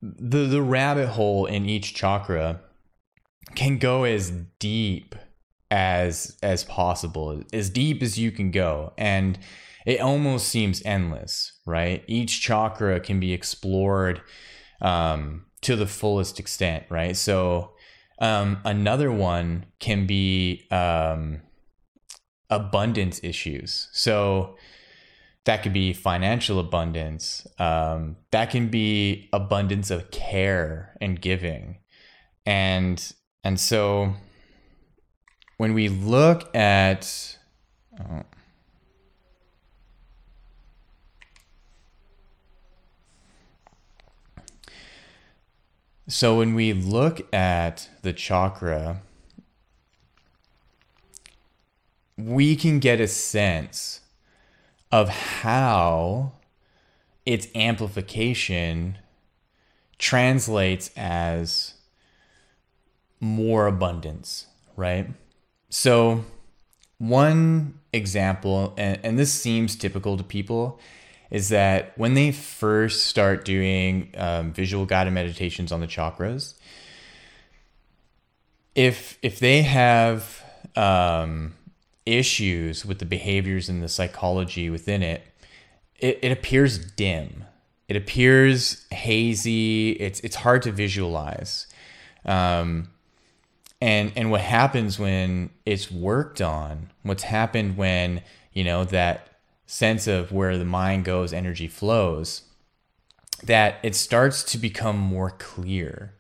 The 0.04 0.46
the 0.46 0.62
rabbit 0.62 1.08
hole 1.08 1.48
in 1.48 1.68
each 1.68 1.96
chakra 1.96 2.62
can 3.56 3.80
go 3.80 4.04
as 4.04 4.30
deep 4.60 5.16
as 5.72 6.38
as 6.44 6.64
possible, 6.64 7.42
as 7.52 7.72
deep 7.72 8.04
as 8.04 8.20
you 8.20 8.32
can 8.32 8.52
go. 8.52 8.94
And 9.00 9.40
it 9.84 10.00
almost 10.00 10.48
seems 10.48 10.80
endless, 10.86 11.54
right? 11.66 12.04
Each 12.06 12.40
chakra 12.40 13.00
can 13.00 13.20
be 13.20 13.34
explored 13.34 14.22
um, 14.80 15.48
to 15.62 15.76
the 15.76 15.88
fullest 15.88 16.40
extent, 16.40 16.86
right? 16.92 17.18
So 17.18 17.72
um, 18.22 18.60
another 18.64 19.12
one 19.12 19.66
can 19.80 20.06
be 20.06 20.68
um, 20.72 21.42
abundance 22.50 23.20
issues. 23.24 23.90
So 23.92 24.56
that 25.46 25.64
could 25.64 25.74
be 25.74 25.92
financial 25.92 26.60
abundance. 26.60 27.48
Um, 27.58 28.18
that 28.32 28.52
can 28.52 28.68
be 28.68 29.28
abundance 29.34 29.90
of 29.90 30.12
care 30.12 30.96
and 31.02 31.20
giving, 31.20 31.80
and 32.46 33.14
and 33.44 33.60
so 33.60 34.14
when 35.58 35.74
we 35.74 35.90
look 35.90 36.56
at 36.56 37.38
oh, 38.00 38.22
So 46.12 46.40
when 46.40 46.56
we 46.56 46.74
look 46.74 47.34
at 47.34 47.88
the 48.02 48.12
chakra, 48.12 49.02
we 52.18 52.58
can 52.58 52.80
get 52.80 53.00
a 53.00 53.08
sense 53.08 54.02
of 54.92 55.08
how 55.08 56.34
its 57.26 57.48
amplification 57.56 58.98
translates 59.98 60.92
as 60.98 61.76
more 63.22 63.66
abundance, 63.66 64.48
right? 64.76 65.08
So, 65.70 66.26
one 66.98 67.80
example, 67.94 68.74
and, 68.78 69.00
and 69.02 69.18
this 69.18 69.32
seems 69.32 69.78
typical 69.78 70.18
to 70.18 70.26
people, 70.26 70.78
is 71.32 71.48
that 71.50 71.98
when 71.98 72.14
they 72.14 72.32
first 72.32 73.06
start 73.06 73.46
doing 73.46 74.14
um, 74.18 74.52
visual 74.52 74.86
guided 74.86 75.14
meditations 75.14 75.72
on 75.72 75.80
the 75.80 75.88
chakras, 75.88 76.56
if 78.76 79.18
if 79.22 79.40
they 79.40 79.62
have 79.62 80.44
um, 80.76 81.54
issues 82.06 82.86
with 82.86 83.00
the 83.00 83.06
behaviors 83.06 83.70
and 83.70 83.82
the 83.82 83.88
psychology 83.88 84.70
within 84.70 85.02
it, 85.02 85.24
it, 86.00 86.20
it 86.22 86.32
appears 86.32 86.78
dim. 86.78 87.46
It 87.88 87.96
appears 87.96 88.86
hazy. 88.92 89.92
It's 89.92 90.20
it's 90.20 90.36
hard 90.36 90.62
to 90.64 90.72
visualize. 90.72 91.68
Um, 92.26 92.90
and 93.80 94.12
and 94.16 94.32
what 94.32 94.42
happens 94.42 95.00
when 95.00 95.50
it's 95.66 95.90
worked 95.90 96.42
on? 96.42 96.92
What's 97.04 97.24
happened 97.24 97.78
when 97.78 98.22
you 98.54 98.64
know 98.66 98.84
that 98.86 99.31
sense 99.72 100.06
of 100.06 100.34
where 100.34 100.58
the 100.58 100.66
mind 100.66 101.06
goes, 101.06 101.32
energy 101.32 101.66
flows, 101.66 102.42
that 103.42 103.76
it 103.84 103.96
starts 103.96 104.44
to 104.44 104.58
become 104.58 104.98
more 104.98 105.32
clear. 105.32 106.14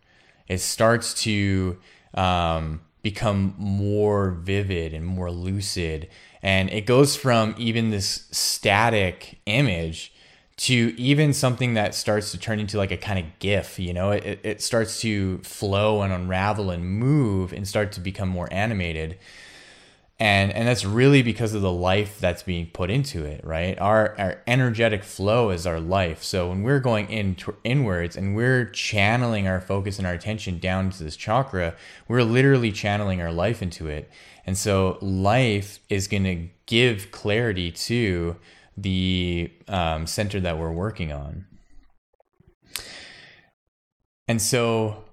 It 0.47 0.59
starts 0.59 1.13
to 1.23 1.77
um, 2.13 2.79
become 3.01 3.53
more 3.57 4.31
vivid 4.31 4.93
and 4.93 5.05
more 5.05 5.29
lucid. 5.29 6.07
And 6.41 6.69
it 6.69 6.85
goes 6.85 7.17
from 7.17 7.53
even 7.57 7.89
this 7.89 8.29
static 8.31 9.41
image 9.45 10.13
to 10.55 10.93
even 10.97 11.33
something 11.33 11.73
that 11.73 11.93
starts 11.93 12.31
to 12.31 12.37
turn 12.37 12.57
into 12.57 12.77
like 12.77 12.91
a 12.91 12.97
kind 12.97 13.19
of 13.19 13.25
gif, 13.39 13.77
you 13.77 13.93
know, 13.93 14.11
it, 14.11 14.39
it 14.43 14.61
starts 14.61 15.01
to 15.01 15.39
flow 15.39 16.03
and 16.03 16.13
unravel 16.13 16.71
and 16.71 16.85
move 16.85 17.51
and 17.51 17.67
start 17.67 17.91
to 17.91 17.99
become 17.99 18.29
more 18.29 18.47
animated 18.49 19.17
and 20.21 20.51
and 20.53 20.67
that's 20.67 20.85
really 20.85 21.23
because 21.23 21.55
of 21.55 21.63
the 21.63 21.71
life 21.71 22.19
that's 22.19 22.43
being 22.43 22.67
put 22.67 22.91
into 22.91 23.25
it 23.25 23.43
right? 23.43 23.77
Our 23.79 24.15
our 24.19 24.43
energetic 24.45 25.03
flow 25.03 25.49
is 25.49 25.65
our 25.65 25.79
life. 25.79 26.23
So 26.23 26.49
when 26.49 26.61
we're 26.61 26.79
going 26.79 27.09
in 27.09 27.35
inwards 27.63 28.15
and 28.15 28.35
we're 28.35 28.65
channeling 28.65 29.47
our 29.47 29.59
focus 29.59 29.97
and 29.97 30.05
our 30.05 30.13
attention 30.13 30.59
down 30.59 30.91
to 30.91 31.03
this 31.03 31.15
chakra 31.15 31.75
we're 32.07 32.21
literally 32.21 32.71
channeling 32.71 33.19
our 33.19 33.31
life 33.31 33.63
into 33.63 33.87
it. 33.87 34.11
And 34.45 34.55
so 34.55 34.99
life 35.01 35.79
is 35.89 36.07
going 36.07 36.23
to 36.25 36.49
give 36.67 37.09
clarity 37.09 37.71
to 37.71 38.35
the 38.77 39.51
um, 39.67 40.05
center 40.05 40.39
that 40.39 40.59
we're 40.59 40.71
working 40.71 41.11
on. 41.11 41.45
And 44.27 44.39
so 44.39 45.03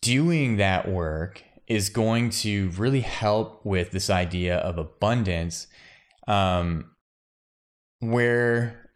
doing 0.00 0.56
that 0.56 0.88
work 0.88 1.44
is 1.70 1.88
going 1.88 2.30
to 2.30 2.68
really 2.70 3.00
help 3.00 3.64
with 3.64 3.92
this 3.92 4.10
idea 4.10 4.56
of 4.56 4.76
abundance, 4.76 5.68
um, 6.26 6.90
where 8.00 8.90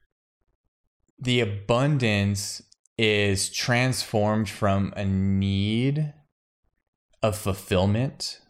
the 1.17 1.39
abundance 1.39 2.61
is 2.99 3.49
transformed 3.49 4.49
from 4.49 4.93
a 4.97 5.05
need 5.05 6.13
of 7.23 7.39
fulfillment 7.39 8.41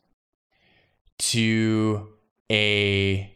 to 1.19 2.09
a 2.51 3.31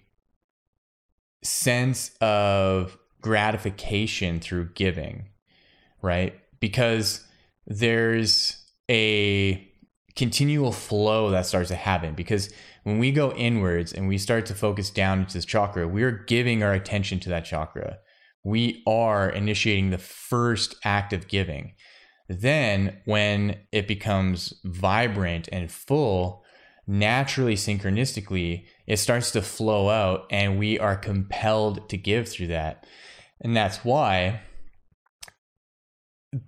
sense 1.44 2.16
of 2.22 2.96
gratification 3.20 4.40
through 4.40 4.70
giving, 4.72 5.29
right? 6.01 6.35
Because 6.61 7.27
there's 7.66 8.64
a 8.90 9.67
continual 10.18 10.72
flow 10.72 11.31
that 11.31 11.46
starts 11.46 11.68
to 11.68 11.76
happen 11.76 12.12
because 12.12 12.52
when 12.83 12.98
we 12.98 13.12
go 13.12 13.31
inwards 13.35 13.92
and 13.92 14.09
we 14.09 14.18
start 14.18 14.44
to 14.46 14.54
focus 14.54 14.90
down 14.90 15.20
into 15.20 15.35
this 15.35 15.44
chakra, 15.44 15.87
we're 15.87 16.24
giving 16.26 16.61
our 16.61 16.72
attention 16.72 17.20
to 17.20 17.28
that 17.28 17.44
chakra. 17.44 17.98
We 18.42 18.83
are 18.85 19.31
initiating 19.31 19.90
the 19.90 19.98
first 19.98 20.74
act 20.85 21.12
of 21.12 21.28
giving. 21.28 21.74
Then, 22.28 22.98
when 23.04 23.61
it 23.70 23.87
becomes 23.87 24.54
vibrant 24.64 25.48
and 25.52 25.70
full, 25.70 26.42
naturally, 26.85 27.54
synchronistically, 27.54 28.64
it 28.88 28.96
starts 28.96 29.31
to 29.33 29.40
flow 29.40 29.88
out 29.88 30.26
and 30.33 30.59
we 30.59 30.81
are 30.81 30.96
compelled 30.96 31.88
to 31.90 31.96
give 31.96 32.28
through 32.28 32.48
that. 32.48 32.85
And 33.40 33.57
that's 33.57 33.85
why 33.85 34.40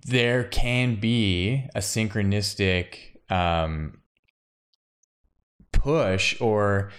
there 0.05 0.43
can 0.43 0.99
be 0.99 1.69
a 1.73 1.79
synchronistic 1.79 3.10
um, 3.31 4.01
push 5.71 6.39
or 6.39 6.91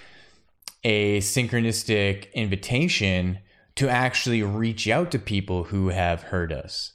a 0.82 1.20
synchronistic 1.20 2.32
invitation 2.32 3.38
to 3.76 3.88
actually 3.88 4.42
reach 4.42 4.88
out 4.88 5.10
to 5.12 5.18
people 5.18 5.64
who 5.64 5.88
have 5.88 6.24
heard 6.24 6.52
us. 6.52 6.92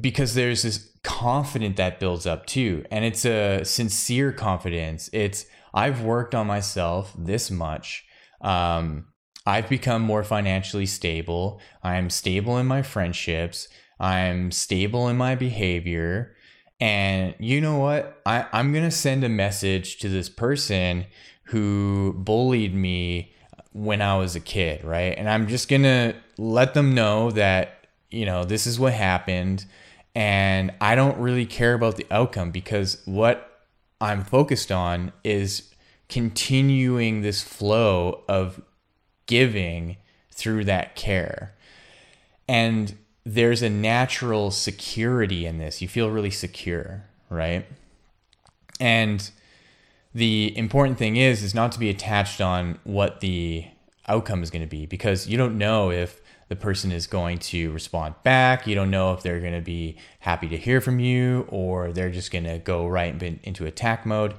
Because 0.00 0.34
there's 0.34 0.62
this 0.62 0.90
confidence 1.02 1.76
that 1.76 2.00
builds 2.00 2.26
up 2.26 2.46
too 2.46 2.84
and 2.90 3.04
it's 3.04 3.24
a 3.24 3.62
sincere 3.64 4.32
confidence. 4.32 5.08
It's 5.12 5.46
i've 5.72 6.02
worked 6.02 6.34
on 6.34 6.46
myself 6.46 7.14
this 7.18 7.50
much. 7.50 8.04
Um, 8.40 9.06
i've 9.46 9.68
become 9.68 10.02
more 10.02 10.22
financially 10.22 10.86
stable. 10.86 11.60
I'm 11.82 12.10
stable 12.10 12.58
in 12.58 12.66
my 12.66 12.82
friendships. 12.82 13.68
I'm 13.98 14.50
stable 14.50 15.08
in 15.08 15.16
my 15.16 15.34
behavior 15.34 16.33
and 16.84 17.34
you 17.38 17.62
know 17.62 17.78
what? 17.78 18.20
I, 18.26 18.44
I'm 18.52 18.70
going 18.70 18.84
to 18.84 18.90
send 18.90 19.24
a 19.24 19.28
message 19.30 19.96
to 20.00 20.08
this 20.10 20.28
person 20.28 21.06
who 21.44 22.12
bullied 22.14 22.74
me 22.74 23.32
when 23.72 24.02
I 24.02 24.18
was 24.18 24.36
a 24.36 24.40
kid, 24.40 24.84
right? 24.84 25.14
And 25.16 25.26
I'm 25.26 25.48
just 25.48 25.70
going 25.70 25.84
to 25.84 26.14
let 26.36 26.74
them 26.74 26.94
know 26.94 27.30
that, 27.30 27.86
you 28.10 28.26
know, 28.26 28.44
this 28.44 28.66
is 28.66 28.78
what 28.78 28.92
happened. 28.92 29.64
And 30.14 30.74
I 30.78 30.94
don't 30.94 31.16
really 31.16 31.46
care 31.46 31.72
about 31.72 31.96
the 31.96 32.06
outcome 32.10 32.50
because 32.50 33.00
what 33.06 33.64
I'm 33.98 34.22
focused 34.22 34.70
on 34.70 35.10
is 35.24 35.70
continuing 36.10 37.22
this 37.22 37.42
flow 37.42 38.24
of 38.28 38.60
giving 39.24 39.96
through 40.30 40.66
that 40.66 40.96
care. 40.96 41.54
And 42.46 42.94
there's 43.24 43.62
a 43.62 43.70
natural 43.70 44.50
security 44.50 45.46
in 45.46 45.58
this. 45.58 45.80
You 45.80 45.88
feel 45.88 46.10
really 46.10 46.30
secure, 46.30 47.04
right? 47.30 47.66
And 48.78 49.30
the 50.14 50.56
important 50.56 50.98
thing 50.98 51.16
is 51.16 51.42
is 51.42 51.54
not 51.54 51.72
to 51.72 51.78
be 51.78 51.90
attached 51.90 52.40
on 52.40 52.78
what 52.84 53.20
the 53.20 53.66
outcome 54.06 54.42
is 54.42 54.50
going 54.50 54.62
to 54.62 54.68
be 54.68 54.86
because 54.86 55.26
you 55.26 55.38
don't 55.38 55.56
know 55.56 55.90
if 55.90 56.20
the 56.48 56.56
person 56.56 56.92
is 56.92 57.06
going 57.06 57.38
to 57.38 57.72
respond 57.72 58.14
back. 58.22 58.66
You 58.66 58.74
don't 58.74 58.90
know 58.90 59.14
if 59.14 59.22
they're 59.22 59.40
going 59.40 59.54
to 59.54 59.62
be 59.62 59.96
happy 60.20 60.48
to 60.48 60.58
hear 60.58 60.80
from 60.80 61.00
you 61.00 61.46
or 61.48 61.92
they're 61.92 62.10
just 62.10 62.30
going 62.30 62.44
to 62.44 62.58
go 62.58 62.86
right 62.86 63.20
into 63.42 63.64
attack 63.64 64.04
mode. 64.04 64.34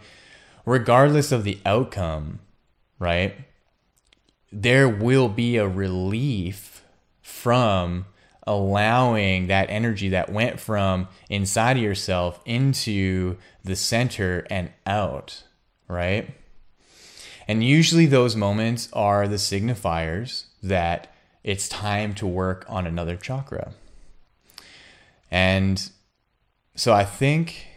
Regardless 0.66 1.32
of 1.32 1.44
the 1.44 1.58
outcome, 1.66 2.40
right? 3.00 3.36
There 4.52 4.88
will 4.88 5.30
be 5.30 5.58
a 5.58 5.68
relief 5.68 6.84
from 7.22 8.06
allowing 8.48 9.48
that 9.48 9.70
energy 9.70 10.10
that 10.10 10.32
went 10.32 10.60
from 10.60 11.08
inside 11.30 11.78
of 11.78 11.84
yourself 11.84 12.40
into 12.46 13.38
the 13.64 13.76
center 13.76 14.46
and 14.50 14.72
out, 14.86 15.44
right? 15.88 16.30
And 17.48 17.64
usually 17.64 18.06
those 18.06 18.36
moments 18.36 18.90
are 18.94 19.28
the 19.28 19.36
signifiers 19.36 20.46
that 20.62 21.14
it's 21.44 21.70
time 21.70 22.14
to 22.16 22.26
work 22.26 22.66
on 22.68 22.88
another 22.88 23.16
chakra. 23.16 23.74
And 25.30 25.90
so 26.76 26.94
I 26.94 27.06
think 27.06 27.68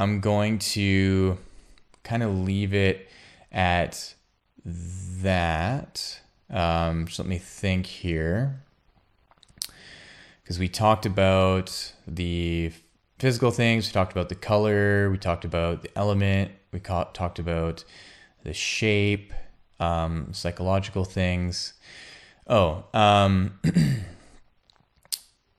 I'm 0.00 0.20
going 0.20 0.58
to 0.60 1.38
kind 2.02 2.22
of 2.22 2.36
leave 2.36 2.74
it 2.74 3.08
at 3.52 4.14
that. 4.64 6.20
Um, 6.50 7.06
just 7.06 7.18
let 7.18 7.28
me 7.28 7.38
think 7.38 7.86
here. 7.86 8.63
Because 10.44 10.58
we 10.58 10.68
talked 10.68 11.06
about 11.06 11.94
the 12.06 12.70
physical 13.18 13.50
things, 13.50 13.88
we 13.88 13.92
talked 13.92 14.12
about 14.12 14.28
the 14.28 14.34
color, 14.34 15.10
we 15.10 15.16
talked 15.16 15.46
about 15.46 15.80
the 15.80 15.90
element, 15.96 16.50
we 16.70 16.80
talked 16.80 17.38
about 17.38 17.82
the 18.42 18.52
shape, 18.52 19.32
um, 19.80 20.28
psychological 20.32 21.06
things. 21.06 21.72
Oh, 22.46 22.84
um, 22.92 23.58
the 23.62 24.02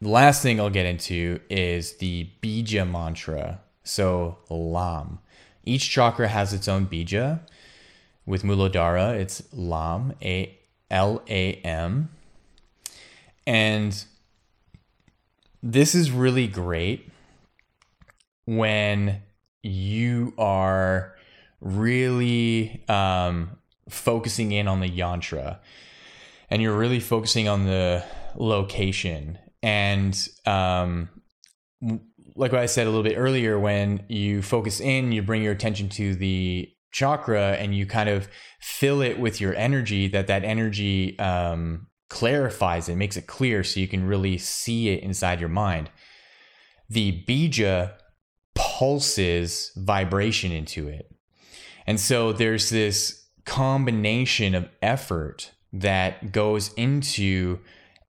last 0.01 0.43
thing 0.43 0.59
I'll 0.59 0.69
get 0.69 0.85
into 0.85 1.39
is 1.49 1.97
the 1.97 2.29
bija 2.43 2.87
mantra. 2.87 3.61
So, 3.83 4.37
Lam. 4.49 5.17
Each 5.63 5.89
chakra 5.89 6.27
has 6.27 6.53
its 6.53 6.67
own 6.67 6.85
bija. 6.85 7.39
With 8.27 8.43
Muladhara, 8.43 9.15
it's 9.15 9.41
Lam, 9.51 10.13
A 10.21 10.55
L 10.91 11.23
A 11.27 11.53
M. 11.55 12.09
And 13.47 14.05
this 15.65 15.95
is 15.95 16.11
really 16.11 16.47
great 16.47 17.09
when 18.45 19.23
you 19.63 20.31
are 20.37 21.15
really 21.59 22.85
um, 22.87 23.57
focusing 23.89 24.51
in 24.51 24.67
on 24.67 24.79
the 24.79 24.87
yantra 24.87 25.57
and 26.51 26.61
you're 26.61 26.77
really 26.77 26.99
focusing 26.99 27.47
on 27.47 27.65
the 27.65 28.05
location. 28.35 29.39
And 29.63 30.15
um, 30.45 31.09
like 32.35 32.51
what 32.51 32.61
i 32.61 32.65
said 32.65 32.85
a 32.85 32.89
little 32.89 33.03
bit 33.03 33.15
earlier 33.17 33.57
when 33.57 34.03
you 34.09 34.41
focus 34.41 34.81
in 34.81 35.11
you 35.11 35.21
bring 35.21 35.41
your 35.41 35.53
attention 35.53 35.87
to 35.87 36.15
the 36.15 36.69
chakra 36.91 37.53
and 37.53 37.73
you 37.73 37.85
kind 37.85 38.09
of 38.09 38.27
fill 38.59 39.01
it 39.01 39.17
with 39.19 39.39
your 39.39 39.55
energy 39.55 40.07
that 40.07 40.27
that 40.27 40.43
energy 40.43 41.17
um, 41.19 41.87
clarifies 42.09 42.87
it 42.89 42.95
makes 42.95 43.17
it 43.17 43.27
clear 43.27 43.63
so 43.63 43.79
you 43.79 43.87
can 43.87 44.05
really 44.05 44.37
see 44.37 44.89
it 44.89 45.03
inside 45.03 45.39
your 45.39 45.49
mind. 45.49 45.89
The 46.89 47.23
bija 47.27 47.93
pulses 48.53 49.71
vibration 49.75 50.51
into 50.51 50.87
it. 50.87 51.11
And 51.87 51.99
so 51.99 52.31
there's 52.31 52.69
this 52.69 53.25
combination 53.45 54.55
of 54.55 54.69
effort 54.81 55.51
that 55.71 56.31
goes 56.31 56.73
into 56.73 57.59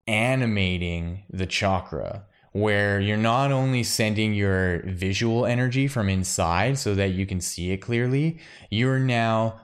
animating 0.07 1.25
the 1.31 1.47
chakra 1.47 2.27
where 2.53 3.01
you're 3.01 3.19
not 3.19 3.53
only 3.53 3.83
sending 3.83 4.33
your 4.33 4.83
visual 4.87 5.45
energy 5.45 5.87
from 5.87 6.09
inside 6.09 6.79
so 6.79 6.95
that 6.95 7.11
you 7.11 7.27
can 7.27 7.39
see 7.39 7.71
it 7.71 7.79
clearly, 7.79 8.39
you're 8.71 8.99
now 8.99 9.61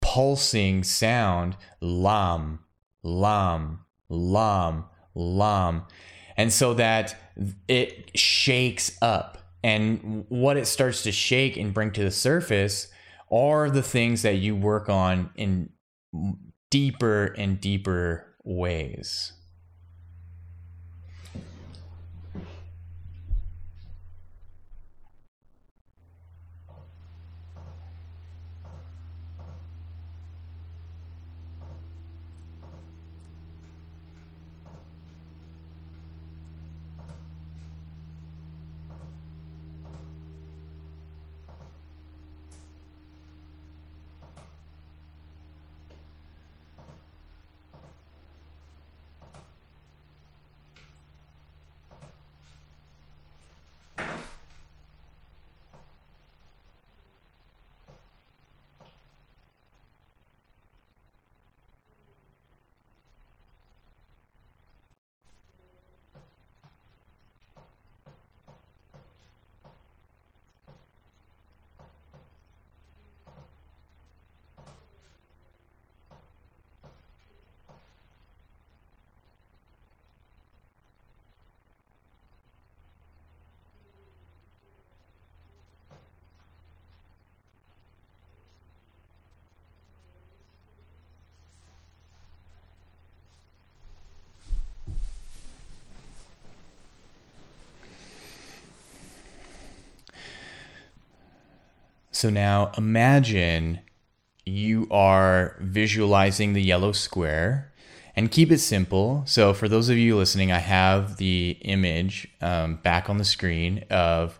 pulsing 0.00 0.84
sound 0.84 1.56
lam, 1.80 2.60
lam, 3.02 3.80
lam, 4.08 4.84
lam. 5.14 5.84
And 6.36 6.52
so 6.52 6.74
that 6.74 7.16
it 7.68 8.16
shakes 8.18 8.96
up. 9.02 9.38
And 9.62 10.24
what 10.28 10.56
it 10.56 10.66
starts 10.66 11.02
to 11.02 11.12
shake 11.12 11.56
and 11.56 11.74
bring 11.74 11.90
to 11.92 12.02
the 12.02 12.10
surface 12.10 12.88
are 13.30 13.70
the 13.70 13.82
things 13.82 14.22
that 14.22 14.36
you 14.36 14.56
work 14.56 14.88
on 14.88 15.30
in 15.36 15.70
deeper 16.70 17.26
and 17.36 17.60
deeper 17.60 18.34
ways. 18.42 19.32
So 102.20 102.28
now 102.28 102.70
imagine 102.76 103.80
you 104.44 104.86
are 104.90 105.56
visualizing 105.58 106.52
the 106.52 106.60
yellow 106.60 106.92
square 106.92 107.72
and 108.14 108.30
keep 108.30 108.52
it 108.52 108.58
simple. 108.58 109.22
So, 109.24 109.54
for 109.54 109.70
those 109.70 109.88
of 109.88 109.96
you 109.96 110.18
listening, 110.18 110.52
I 110.52 110.58
have 110.58 111.16
the 111.16 111.56
image 111.62 112.28
um, 112.42 112.76
back 112.76 113.08
on 113.08 113.16
the 113.16 113.24
screen 113.24 113.84
of 113.88 114.38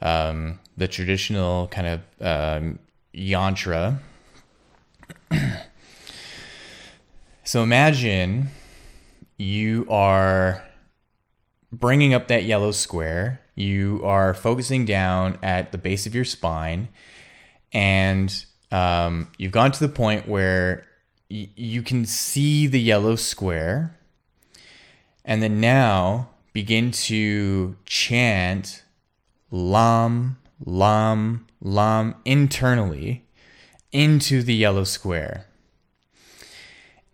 um, 0.00 0.58
the 0.76 0.88
traditional 0.88 1.68
kind 1.68 1.86
of 1.86 2.00
um, 2.20 2.80
yantra. 3.14 4.00
so, 7.44 7.62
imagine 7.62 8.48
you 9.36 9.86
are 9.88 10.64
bringing 11.70 12.12
up 12.12 12.26
that 12.26 12.42
yellow 12.42 12.72
square, 12.72 13.40
you 13.54 14.00
are 14.02 14.34
focusing 14.34 14.84
down 14.84 15.38
at 15.44 15.70
the 15.70 15.78
base 15.78 16.06
of 16.06 16.14
your 16.16 16.24
spine 16.24 16.88
and 17.72 18.44
um, 18.70 19.30
you've 19.38 19.52
gone 19.52 19.72
to 19.72 19.80
the 19.80 19.92
point 19.92 20.28
where 20.28 20.86
y- 21.30 21.48
you 21.56 21.82
can 21.82 22.04
see 22.06 22.66
the 22.66 22.80
yellow 22.80 23.16
square, 23.16 23.96
and 25.24 25.42
then 25.42 25.60
now 25.60 26.30
begin 26.52 26.90
to 26.90 27.76
chant 27.84 28.82
Lam, 29.50 30.38
Lam, 30.64 31.46
Lam 31.60 32.14
internally 32.24 33.24
into 33.92 34.42
the 34.42 34.54
yellow 34.54 34.84
square. 34.84 35.46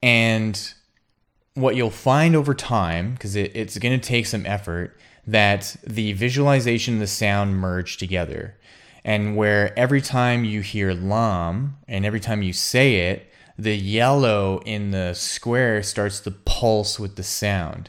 And 0.02 0.72
what 1.54 1.74
you'll 1.74 1.90
find 1.90 2.36
over 2.36 2.54
time, 2.54 3.14
because 3.14 3.34
it, 3.34 3.52
it's 3.54 3.78
going 3.78 3.98
to 3.98 4.06
take 4.06 4.26
some 4.26 4.44
effort, 4.46 4.98
that 5.26 5.76
the 5.84 6.12
visualization 6.12 6.94
and 6.94 7.02
the 7.02 7.06
sound 7.06 7.56
merge 7.56 7.96
together 7.96 8.55
and 9.06 9.36
where 9.36 9.72
every 9.78 10.00
time 10.00 10.44
you 10.44 10.60
hear 10.60 10.92
lam 10.92 11.76
and 11.86 12.04
every 12.04 12.18
time 12.18 12.42
you 12.42 12.52
say 12.52 12.96
it, 13.12 13.30
the 13.56 13.76
yellow 13.76 14.60
in 14.66 14.90
the 14.90 15.14
square 15.14 15.80
starts 15.84 16.18
to 16.18 16.32
pulse 16.32 16.98
with 16.98 17.14
the 17.14 17.22
sound. 17.22 17.88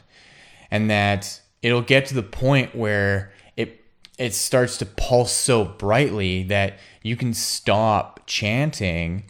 And 0.70 0.88
that 0.88 1.40
it'll 1.60 1.82
get 1.82 2.06
to 2.06 2.14
the 2.14 2.22
point 2.22 2.76
where 2.76 3.32
it 3.56 3.84
it 4.16 4.32
starts 4.32 4.78
to 4.78 4.86
pulse 4.86 5.32
so 5.32 5.64
brightly 5.64 6.44
that 6.44 6.78
you 7.02 7.16
can 7.16 7.34
stop 7.34 8.20
chanting 8.26 9.24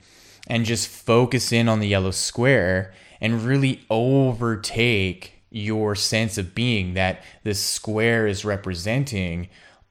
and 0.47 0.67
just 0.67 0.89
focus 0.89 1.53
in 1.53 1.71
on 1.71 1.81
the 1.81 1.89
yellow 1.89 2.11
square 2.11 2.93
and 3.19 3.45
really 3.45 3.81
overtake 3.89 5.43
your 5.51 5.95
sense 5.95 6.37
of 6.37 6.55
being 6.55 6.93
that 6.93 7.23
this 7.45 7.65
square 7.65 8.27
is 8.27 8.45
representing 8.45 9.49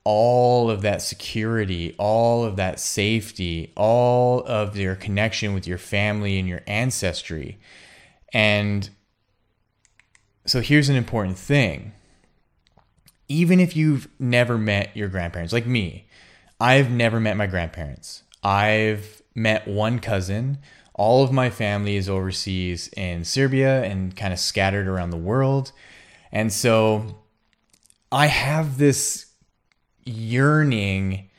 all 0.09 0.71
of 0.71 0.83
that 0.83 1.01
security, 1.01 1.93
all 1.99 2.45
of 2.45 2.55
that 2.55 2.79
safety, 2.79 3.73
all 3.75 4.41
of 4.45 4.77
your 4.77 4.95
connection 4.95 5.53
with 5.53 5.67
your 5.67 5.77
family 5.77 6.39
and 6.39 6.47
your 6.47 6.61
ancestry. 6.65 7.59
And 8.31 8.89
so 10.45 10.61
here's 10.61 10.87
an 10.87 10.95
important 10.95 11.37
thing. 11.37 11.91
Even 13.27 13.59
if 13.59 13.75
you've 13.75 14.07
never 14.17 14.57
met 14.57 14.95
your 14.95 15.09
grandparents, 15.09 15.51
like 15.51 15.67
me, 15.67 16.07
I've 16.57 16.89
never 16.89 17.19
met 17.19 17.35
my 17.35 17.45
grandparents. 17.45 18.23
I've 18.41 19.21
met 19.35 19.67
one 19.67 19.99
cousin. 19.99 20.59
All 20.93 21.21
of 21.21 21.33
my 21.33 21.49
family 21.49 21.97
is 21.97 22.07
overseas 22.07 22.87
in 22.95 23.25
Serbia 23.25 23.83
and 23.83 24.15
kind 24.15 24.31
of 24.31 24.39
scattered 24.39 24.87
around 24.87 25.09
the 25.09 25.17
world. 25.17 25.73
And 26.31 26.53
so 26.53 27.17
I 28.09 28.27
have 28.27 28.77
this 28.77 29.26
yearning 30.07 31.29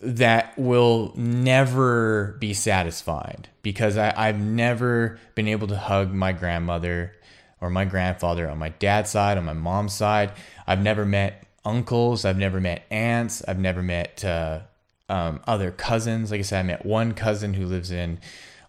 that 0.00 0.56
will 0.58 1.12
never 1.16 2.36
be 2.38 2.52
satisfied 2.52 3.48
because 3.62 3.96
I, 3.96 4.12
I've 4.16 4.38
never 4.38 5.18
been 5.34 5.48
able 5.48 5.68
to 5.68 5.76
hug 5.76 6.12
my 6.12 6.32
grandmother 6.32 7.12
or 7.60 7.70
my 7.70 7.84
grandfather 7.84 8.48
on 8.48 8.58
my 8.58 8.68
dad's 8.68 9.10
side, 9.10 9.38
on 9.38 9.44
my 9.44 9.54
mom's 9.54 9.94
side. 9.94 10.32
I've 10.66 10.82
never 10.82 11.06
met 11.06 11.46
uncles. 11.64 12.24
I've 12.24 12.38
never 12.38 12.60
met 12.60 12.84
aunts. 12.90 13.42
I've 13.48 13.58
never 13.58 13.82
met 13.82 14.24
uh, 14.24 14.60
um, 15.08 15.40
other 15.46 15.70
cousins. 15.70 16.30
Like 16.30 16.40
I 16.40 16.42
said, 16.42 16.60
I 16.60 16.62
met 16.62 16.84
one 16.84 17.12
cousin 17.14 17.54
who 17.54 17.66
lives 17.66 17.90
in 17.90 18.20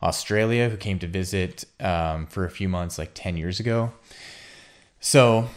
Australia 0.01 0.69
who 0.69 0.77
came 0.77 0.99
to 0.99 1.07
visit 1.07 1.65
um, 1.79 2.25
for 2.27 2.45
a 2.45 2.49
few 2.49 2.69
months 2.69 2.97
like 2.97 3.11
10 3.13 3.35
years 3.35 3.59
ago. 3.59 3.91
So 4.99 5.49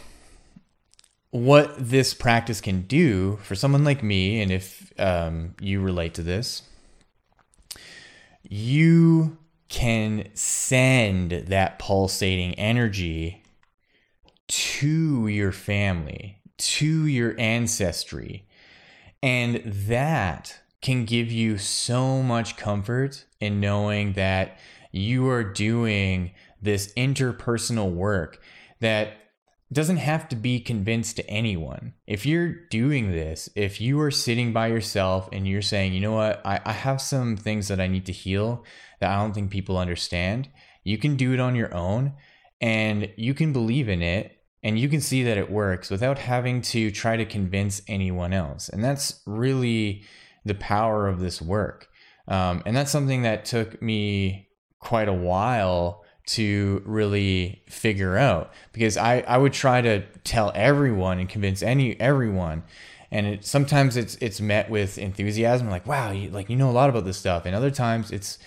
what 1.31 1.73
this 1.77 2.13
practice 2.13 2.61
can 2.61 2.81
do 2.81 3.37
for 3.43 3.55
someone 3.55 3.83
like 3.83 4.03
me, 4.03 4.41
and 4.41 4.51
if 4.51 4.93
um, 4.99 5.55
you 5.59 5.81
relate 5.81 6.13
to 6.15 6.21
this, 6.21 6.63
you 8.43 9.37
can 9.69 10.27
send 10.33 11.31
that 11.31 11.79
pulsating 11.79 12.53
energy 12.55 13.41
to 14.49 15.27
your 15.27 15.53
family, 15.53 16.37
to 16.57 17.05
your 17.05 17.39
ancestry. 17.39 18.45
And 19.23 19.61
that 19.65 20.59
can 20.81 21.05
give 21.05 21.31
you 21.31 21.57
so 21.57 22.21
much 22.21 22.57
comfort 22.57 23.23
in 23.39 23.61
knowing 23.61 24.13
that 24.13 24.59
you 24.91 25.29
are 25.29 25.43
doing 25.43 26.31
this 26.61 26.91
interpersonal 26.95 27.93
work 27.93 28.41
that 28.81 29.13
doesn't 29.73 29.97
have 29.97 30.27
to 30.29 30.35
be 30.35 30.59
convinced 30.59 31.15
to 31.15 31.29
anyone. 31.29 31.93
If 32.05 32.25
you're 32.25 32.67
doing 32.69 33.11
this, 33.11 33.49
if 33.55 33.79
you 33.79 33.99
are 34.01 34.11
sitting 34.11 34.51
by 34.51 34.67
yourself 34.67 35.29
and 35.31 35.47
you're 35.47 35.61
saying, 35.61 35.93
you 35.93 36.01
know 36.01 36.11
what, 36.11 36.41
I, 36.45 36.59
I 36.65 36.73
have 36.73 36.99
some 37.01 37.37
things 37.37 37.69
that 37.69 37.79
I 37.79 37.87
need 37.87 38.05
to 38.07 38.11
heal 38.11 38.65
that 38.99 39.09
I 39.09 39.21
don't 39.21 39.33
think 39.33 39.49
people 39.49 39.77
understand, 39.77 40.49
you 40.83 40.97
can 40.97 41.15
do 41.15 41.33
it 41.33 41.39
on 41.39 41.55
your 41.55 41.73
own 41.73 42.13
and 42.59 43.09
you 43.15 43.33
can 43.33 43.53
believe 43.53 43.87
in 43.87 44.01
it 44.01 44.37
and 44.61 44.77
you 44.77 44.89
can 44.89 45.01
see 45.01 45.23
that 45.23 45.37
it 45.37 45.49
works 45.49 45.89
without 45.89 46.19
having 46.19 46.61
to 46.61 46.91
try 46.91 47.15
to 47.15 47.25
convince 47.25 47.81
anyone 47.87 48.33
else. 48.33 48.67
And 48.67 48.83
that's 48.83 49.21
really 49.25 50.03
the 50.45 50.55
power 50.55 51.07
of 51.07 51.19
this 51.19 51.41
work. 51.41 51.87
Um, 52.27 52.61
and 52.65 52.75
that's 52.75 52.91
something 52.91 53.23
that 53.23 53.45
took 53.45 53.81
me 53.81 54.49
quite 54.79 55.07
a 55.07 55.13
while 55.13 56.03
to 56.25 56.81
really 56.85 57.61
figure 57.67 58.17
out 58.17 58.53
because 58.73 58.97
I, 58.97 59.21
I 59.21 59.37
would 59.37 59.53
try 59.53 59.81
to 59.81 60.01
tell 60.23 60.51
everyone 60.53 61.19
and 61.19 61.27
convince 61.27 61.61
any 61.61 61.99
everyone. 61.99 62.63
And 63.09 63.25
it, 63.27 63.45
sometimes 63.45 63.97
it's 63.97 64.15
it's 64.15 64.39
met 64.39 64.69
with 64.69 64.97
enthusiasm 64.97 65.69
like 65.69 65.85
wow 65.85 66.11
you, 66.11 66.29
like 66.29 66.49
you 66.49 66.55
know 66.55 66.69
a 66.69 66.71
lot 66.71 66.89
about 66.89 67.05
this 67.05 67.17
stuff. 67.17 67.45
And 67.45 67.55
other 67.55 67.71
times 67.71 68.11
it's 68.11 68.37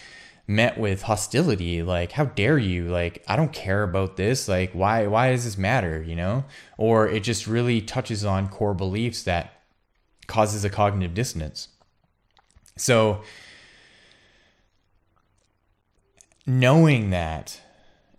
met 0.46 0.78
with 0.78 1.02
hostility 1.02 1.82
like 1.82 2.12
how 2.12 2.26
dare 2.26 2.58
you? 2.58 2.88
Like 2.88 3.24
i 3.26 3.36
don't 3.36 3.52
care 3.52 3.82
about 3.82 4.16
this. 4.16 4.48
Like 4.48 4.72
why 4.72 5.06
why 5.06 5.32
does 5.32 5.44
this 5.44 5.58
matter? 5.58 6.02
You 6.02 6.16
know? 6.16 6.44
Or 6.78 7.08
it 7.08 7.22
just 7.22 7.46
really 7.46 7.80
touches 7.80 8.24
on 8.24 8.48
core 8.48 8.74
beliefs 8.74 9.24
that 9.24 9.60
causes 10.26 10.64
a 10.64 10.70
cognitive 10.70 11.14
dissonance. 11.14 11.68
So 12.76 13.22
knowing 16.46 17.10
that 17.10 17.60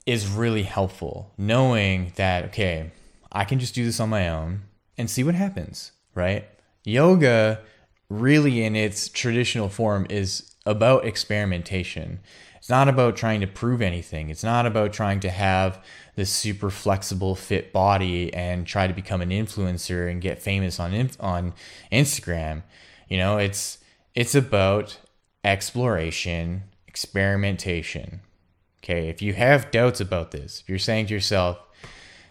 is 0.06 0.28
really 0.28 0.64
helpful. 0.64 1.34
Knowing 1.38 2.14
that, 2.16 2.46
okay, 2.46 2.92
I 3.32 3.44
can 3.44 3.60
just 3.60 3.76
do 3.76 3.84
this 3.84 4.00
on 4.00 4.10
my 4.10 4.30
own 4.30 4.62
and 4.98 5.10
see 5.10 5.24
what 5.24 5.36
happens, 5.36 5.92
right? 6.14 6.48
Yoga, 6.84 7.62
really 8.10 8.64
in 8.64 8.76
its 8.76 9.10
traditional 9.10 9.70
form, 9.70 10.06
is 10.10 10.56
about 10.66 11.06
experimentation. 11.06 12.20
It's 12.58 12.70
not 12.70 12.88
about 12.88 13.16
trying 13.16 13.42
to 13.42 13.48
prove 13.48 13.82
anything. 13.82 14.30
It's 14.30 14.44
not 14.44 14.66
about 14.66 14.92
trying 14.92 15.20
to 15.20 15.30
have 15.30 15.84
this 16.16 16.32
super 16.32 16.70
flexible, 16.70 17.36
fit 17.36 17.72
body 17.72 18.34
and 18.34 18.66
try 18.66 18.88
to 18.88 18.94
become 18.94 19.22
an 19.22 19.30
influencer 19.30 20.10
and 20.10 20.22
get 20.22 20.42
famous 20.42 20.80
on 20.80 21.12
on 21.20 21.54
Instagram. 21.92 22.64
You 23.08 23.18
know, 23.18 23.38
it's 23.38 23.78
it's 24.16 24.34
about 24.34 24.98
exploration, 25.44 26.64
experimentation, 26.88 28.22
Okay, 28.86 29.10
if 29.10 29.20
you 29.20 29.34
have 29.34 29.72
doubts 29.72 30.00
about 30.00 30.30
this, 30.30 30.60
if 30.60 30.70
you're 30.70 30.78
saying 30.78 31.08
to 31.08 31.14
yourself, 31.16 31.58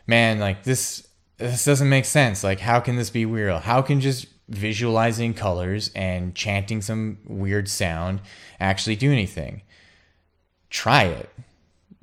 man, 0.06 0.38
like 0.38 0.62
this 0.62 1.08
this 1.36 1.64
doesn't 1.64 1.88
make 1.88 2.04
sense. 2.04 2.44
Like 2.44 2.60
how 2.60 2.78
can 2.78 2.94
this 2.94 3.10
be 3.10 3.26
real? 3.26 3.58
How 3.58 3.82
can 3.82 4.00
just 4.00 4.26
visualizing 4.48 5.34
colors 5.34 5.90
and 5.96 6.32
chanting 6.32 6.80
some 6.80 7.18
weird 7.26 7.68
sound 7.68 8.20
actually 8.60 8.94
do 8.94 9.10
anything? 9.10 9.62
Try 10.70 11.06
it 11.06 11.28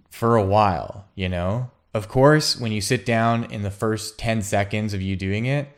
for 0.10 0.36
a 0.36 0.44
while, 0.44 1.06
you 1.16 1.30
know? 1.30 1.72
Of 1.94 2.10
course, 2.10 2.60
when 2.60 2.74
you 2.74 2.82
sit 2.82 3.06
down 3.06 3.46
in 3.46 3.62
the 3.62 3.72
first 3.72 4.20
10 4.20 4.42
seconds 4.42 4.94
of 4.94 5.02
you 5.02 5.16
doing 5.16 5.46
it, 5.46 5.70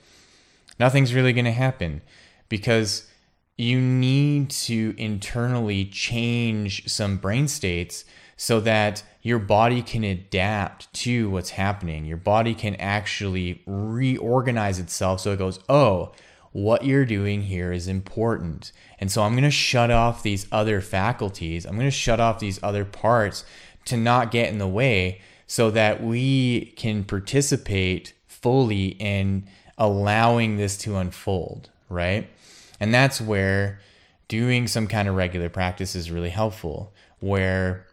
nothing's 0.80 1.14
really 1.14 1.34
going 1.34 1.46
to 1.46 1.52
happen 1.52 2.02
because 2.50 3.08
you 3.56 3.80
need 3.80 4.50
to 4.50 4.96
internally 4.98 5.86
change 5.86 6.90
some 6.90 7.18
brain 7.18 7.48
states 7.48 8.04
so 8.44 8.60
that 8.60 9.02
your 9.22 9.40
body 9.40 9.82
can 9.82 10.04
adapt 10.04 10.92
to 10.92 11.30
what's 11.30 11.52
happening. 11.52 12.04
Your 12.04 12.18
body 12.18 12.54
can 12.54 12.76
actually 12.76 13.64
reorganize 13.66 14.80
itself 14.80 15.22
so 15.22 15.32
it 15.32 15.40
goes, 15.40 15.62
oh, 15.70 16.12
what 16.52 16.84
you're 16.84 17.06
doing 17.06 17.44
here 17.44 17.72
is 17.72 17.88
important. 17.88 18.74
And 19.00 19.10
so 19.10 19.24
I'm 19.24 19.32
going 19.32 19.46
to 19.46 19.50
shut 19.50 19.92
off 19.92 20.24
these 20.24 20.46
other 20.52 20.82
faculties. 20.82 21.66
I'm 21.66 21.76
going 21.76 21.88
to 21.88 21.90
shut 21.92 22.20
off 22.20 22.40
these 22.40 22.62
other 22.62 22.84
parts 22.84 23.46
to 23.86 23.96
not 23.96 24.30
get 24.30 24.50
in 24.50 24.58
the 24.58 24.68
way 24.68 25.22
so 25.48 25.72
that 25.72 26.04
we 26.04 26.74
can 26.76 27.06
participate 27.06 28.12
fully 28.28 28.88
in 28.88 29.48
allowing 29.78 30.58
this 30.58 30.78
to 30.80 30.98
unfold, 30.98 31.70
right? 31.88 32.30
And 32.78 32.94
that's 32.94 33.22
where 33.22 33.80
doing 34.28 34.68
some 34.68 34.88
kind 34.88 35.08
of 35.08 35.16
regular 35.16 35.48
practice 35.48 35.96
is 35.96 36.12
really 36.12 36.30
helpful, 36.30 36.92
where 37.22 37.88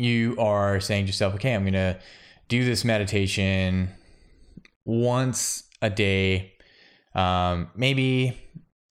you 0.00 0.36
are 0.38 0.80
saying 0.80 1.04
to 1.04 1.08
yourself, 1.08 1.34
okay, 1.34 1.54
I'm 1.54 1.62
going 1.62 1.72
to 1.74 1.98
do 2.48 2.64
this 2.64 2.84
meditation 2.84 3.90
once 4.84 5.64
a 5.82 5.90
day, 5.90 6.52
um, 7.14 7.70
maybe 7.74 8.36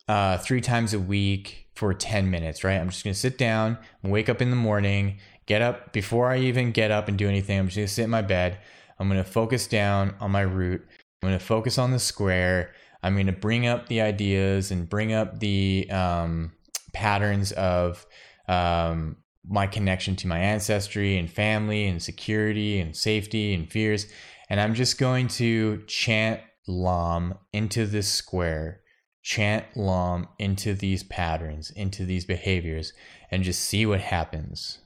uh, 0.08 0.38
three 0.38 0.62
times 0.62 0.94
a 0.94 1.00
week 1.00 1.68
for 1.76 1.94
10 1.94 2.30
minutes, 2.30 2.64
right? 2.64 2.78
I'm 2.78 2.90
just 2.90 3.04
going 3.04 3.14
to 3.14 3.20
sit 3.20 3.38
down, 3.38 3.78
wake 4.04 4.30
up 4.30 4.42
in 4.42 4.50
the 4.50 4.56
morning, 4.56 5.20
get 5.46 5.62
up 5.62 5.94
before 5.94 6.32
I 6.32 6.40
even 6.40 6.72
get 6.72 6.92
up 6.92 7.08
and 7.08 7.18
do 7.18 7.28
anything. 7.28 7.60
I'm 7.60 7.68
just 7.68 7.78
going 7.78 7.88
to 7.88 7.94
sit 7.94 8.04
in 8.04 8.10
my 8.10 8.22
bed. 8.22 8.60
I'm 9.00 9.08
going 9.08 9.24
to 9.24 9.30
focus 9.30 9.68
down 9.68 10.16
on 10.20 10.32
my 10.32 10.42
root. 10.42 10.82
I'm 11.22 11.30
going 11.30 11.40
to 11.40 11.46
focus 11.46 11.78
on 11.78 11.92
the 11.92 12.00
square. 12.00 12.74
I'm 13.02 13.14
going 13.14 13.28
to 13.28 13.32
bring 13.32 13.66
up 13.66 13.88
the 13.88 14.02
ideas 14.02 14.72
and 14.72 14.90
bring 14.90 15.14
up 15.14 15.40
the 15.40 15.90
um, 15.90 16.52
patterns 16.94 17.52
of 17.54 18.06
um, 18.48 19.18
my 19.48 19.68
connection 19.68 20.16
to 20.18 20.28
my 20.28 20.40
ancestry 20.40 21.18
and 21.18 21.30
family 21.30 21.88
and 21.88 22.02
security 22.02 22.80
and 22.80 22.96
safety 22.96 23.54
and 23.54 23.72
fears. 23.72 24.08
And 24.50 24.60
I'm 24.60 24.74
just 24.74 24.98
going 24.98 25.28
to 25.30 25.84
chant 25.88 26.42
Lam 26.68 27.36
into 27.54 27.86
this 27.86 28.12
square, 28.12 28.82
chant 29.22 29.66
Lam 29.76 30.28
into 30.38 30.74
these 30.74 31.04
patterns, 31.04 31.72
into 31.72 32.06
these 32.06 32.26
behaviors, 32.26 32.94
and 33.32 33.44
just 33.44 33.62
see 33.62 33.86
what 33.86 34.02
happens. 34.02 34.80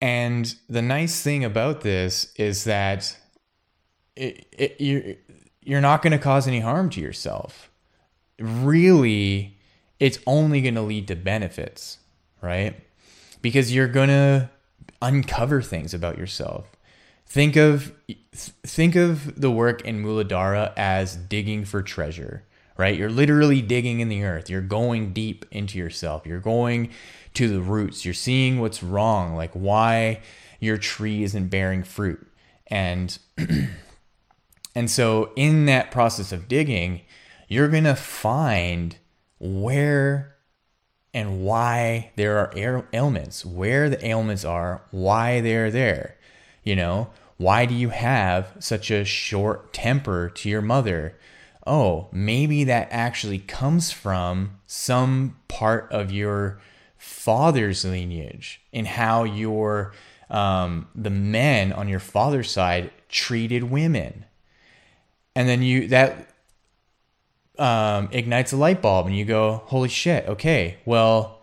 And 0.00 0.54
the 0.68 0.82
nice 0.82 1.22
thing 1.22 1.44
about 1.44 1.80
this 1.80 2.32
is 2.36 2.64
that 2.64 3.16
it, 4.14 4.46
it, 4.52 4.76
you're, 4.80 5.14
you're 5.62 5.80
not 5.80 6.02
going 6.02 6.12
to 6.12 6.18
cause 6.18 6.46
any 6.46 6.60
harm 6.60 6.88
to 6.90 7.00
yourself. 7.00 7.70
Really, 8.38 9.58
it's 9.98 10.18
only 10.26 10.60
going 10.60 10.76
to 10.76 10.82
lead 10.82 11.08
to 11.08 11.16
benefits, 11.16 11.98
right? 12.40 12.80
Because 13.40 13.74
you're 13.74 13.88
going 13.88 14.08
to 14.08 14.50
uncover 15.00 15.62
things 15.62 15.94
about 15.94 16.18
yourself. 16.18 16.66
Think 17.26 17.56
of 17.56 17.92
think 18.34 18.96
of 18.96 19.38
the 19.40 19.50
work 19.50 19.82
in 19.82 20.02
Muladhara 20.02 20.72
as 20.76 21.16
digging 21.16 21.64
for 21.64 21.82
treasure, 21.82 22.44
right? 22.78 22.96
You're 22.96 23.10
literally 23.10 23.60
digging 23.60 24.00
in 24.00 24.08
the 24.08 24.24
earth. 24.24 24.48
You're 24.48 24.62
going 24.62 25.12
deep 25.12 25.44
into 25.50 25.78
yourself. 25.78 26.24
You're 26.24 26.40
going 26.40 26.90
to 27.34 27.48
the 27.48 27.60
roots. 27.60 28.04
You're 28.04 28.14
seeing 28.14 28.60
what's 28.60 28.82
wrong, 28.82 29.36
like 29.36 29.52
why 29.52 30.20
your 30.58 30.78
tree 30.78 31.22
isn't 31.22 31.48
bearing 31.48 31.82
fruit. 31.82 32.26
And 32.68 33.18
and 34.74 34.90
so 34.90 35.32
in 35.36 35.66
that 35.66 35.90
process 35.90 36.32
of 36.32 36.48
digging, 36.48 37.02
you're 37.46 37.68
going 37.68 37.84
to 37.84 37.94
find 37.96 38.96
where 39.38 40.37
and 41.18 41.42
why 41.42 42.12
there 42.14 42.38
are 42.38 42.86
ailments, 42.92 43.44
where 43.44 43.90
the 43.90 44.06
ailments 44.06 44.44
are, 44.44 44.82
why 44.92 45.40
they're 45.40 45.68
there. 45.68 46.16
You 46.62 46.76
know, 46.76 47.10
why 47.38 47.66
do 47.66 47.74
you 47.74 47.88
have 47.88 48.52
such 48.60 48.88
a 48.92 49.04
short 49.04 49.72
temper 49.72 50.30
to 50.30 50.48
your 50.48 50.62
mother? 50.62 51.16
Oh, 51.66 52.06
maybe 52.12 52.62
that 52.64 52.86
actually 52.92 53.40
comes 53.40 53.90
from 53.90 54.60
some 54.68 55.40
part 55.48 55.90
of 55.90 56.12
your 56.12 56.60
father's 56.96 57.84
lineage 57.84 58.60
and 58.72 58.86
how 58.86 59.24
your 59.24 59.92
um, 60.30 60.86
the 60.94 61.10
men 61.10 61.72
on 61.72 61.88
your 61.88 62.00
father's 62.00 62.48
side 62.48 62.92
treated 63.08 63.64
women, 63.64 64.24
and 65.34 65.48
then 65.48 65.62
you 65.62 65.88
that 65.88 66.28
um, 67.58 68.08
ignites 68.12 68.52
a 68.52 68.56
light 68.56 68.80
bulb, 68.82 69.06
and 69.06 69.16
you 69.16 69.24
go, 69.24 69.62
"Holy 69.66 69.88
shit! 69.88 70.26
Okay, 70.28 70.78
well, 70.84 71.42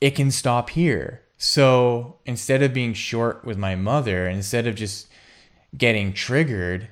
it 0.00 0.14
can 0.14 0.30
stop 0.30 0.70
here." 0.70 1.22
So 1.38 2.16
instead 2.26 2.62
of 2.62 2.74
being 2.74 2.94
short 2.94 3.44
with 3.44 3.56
my 3.56 3.76
mother, 3.76 4.26
instead 4.28 4.66
of 4.66 4.74
just 4.74 5.08
getting 5.76 6.12
triggered, 6.12 6.88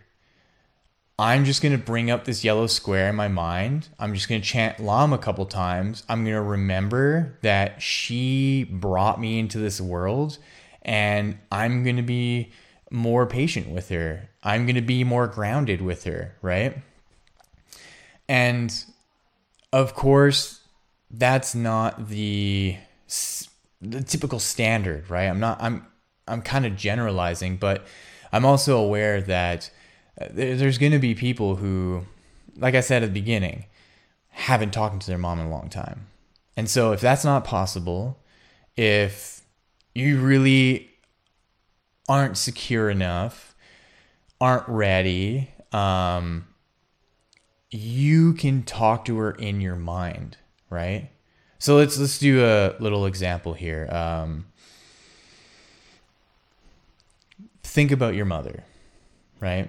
I'm 1.19 1.45
just 1.45 1.63
going 1.63 1.73
to 1.73 1.83
bring 1.83 2.11
up 2.11 2.25
this 2.25 2.45
yellow 2.45 2.67
square 2.67 3.09
in 3.09 3.17
my 3.17 3.29
mind. 3.29 3.89
I'm 3.99 4.15
just 4.15 4.29
going 4.29 4.41
to 4.41 4.47
chant 4.47 4.79
Lam 4.79 5.13
a 5.13 5.19
couple 5.19 5.47
times. 5.47 6.03
I'm 6.09 6.25
going 6.25 6.37
to 6.37 6.43
remember 6.43 7.39
that 7.41 7.81
she 7.81 8.65
brought 8.65 9.19
me 9.19 9.39
into 9.39 9.59
this 9.59 9.81
world 9.81 10.39
and 10.83 11.39
I'm 11.51 11.85
going 11.85 11.97
to 11.97 12.03
be 12.03 12.53
more 12.91 13.27
patient 13.27 13.69
with 13.69 13.89
her. 13.89 14.29
I'm 14.43 14.67
going 14.67 14.77
to 14.77 14.83
be 14.83 15.05
more 15.05 15.27
grounded 15.27 15.81
with 15.81 16.05
her, 16.05 16.37
right? 16.43 16.79
And 18.29 18.73
of 19.73 19.95
course, 19.95 20.61
that's 21.11 21.55
not 21.55 22.09
the 22.09 22.77
the 23.81 24.03
typical 24.03 24.39
standard, 24.39 25.09
right? 25.11 25.27
I'm 25.27 25.41
not 25.41 25.59
I'm 25.61 25.87
I'm 26.27 26.43
kind 26.43 26.67
of 26.67 26.77
generalizing, 26.77 27.57
but 27.57 27.87
I'm 28.33 28.45
also 28.45 28.79
aware 28.79 29.21
that 29.23 29.71
uh, 30.21 30.27
there's 30.31 30.79
going 30.79 30.93
to 30.93 30.99
be 30.99 31.15
people 31.15 31.57
who 31.57 32.05
like 32.57 32.75
I 32.75 32.81
said 32.81 33.03
at 33.03 33.13
the 33.13 33.21
beginning 33.21 33.67
haven't 34.31 34.73
talked 34.73 35.01
to 35.01 35.07
their 35.07 35.19
mom 35.19 35.41
in 35.41 35.47
a 35.47 35.51
long 35.51 35.69
time. 35.69 36.07
And 36.57 36.69
so 36.69 36.93
if 36.93 37.01
that's 37.01 37.25
not 37.25 37.45
possible, 37.45 38.19
if 38.77 39.43
you 39.95 40.21
really 40.21 40.91
aren't 42.09 42.37
secure 42.37 42.91
enough, 42.91 43.55
aren't 44.41 44.69
ready, 44.69 45.51
um, 45.73 46.47
you 47.77 48.33
can 48.35 48.63
talk 48.63 49.05
to 49.05 49.19
her 49.19 49.33
in 49.33 49.61
your 49.61 49.77
mind, 49.77 50.37
right? 50.71 51.11
So 51.59 51.77
let's 51.77 51.99
let's 51.99 52.19
do 52.19 52.45
a 52.45 52.75
little 52.81 53.07
example 53.07 53.55
here. 53.55 53.89
Um, 53.91 54.47
think 57.63 57.91
about 57.91 58.15
your 58.15 58.25
mother, 58.25 58.65
right? 59.41 59.69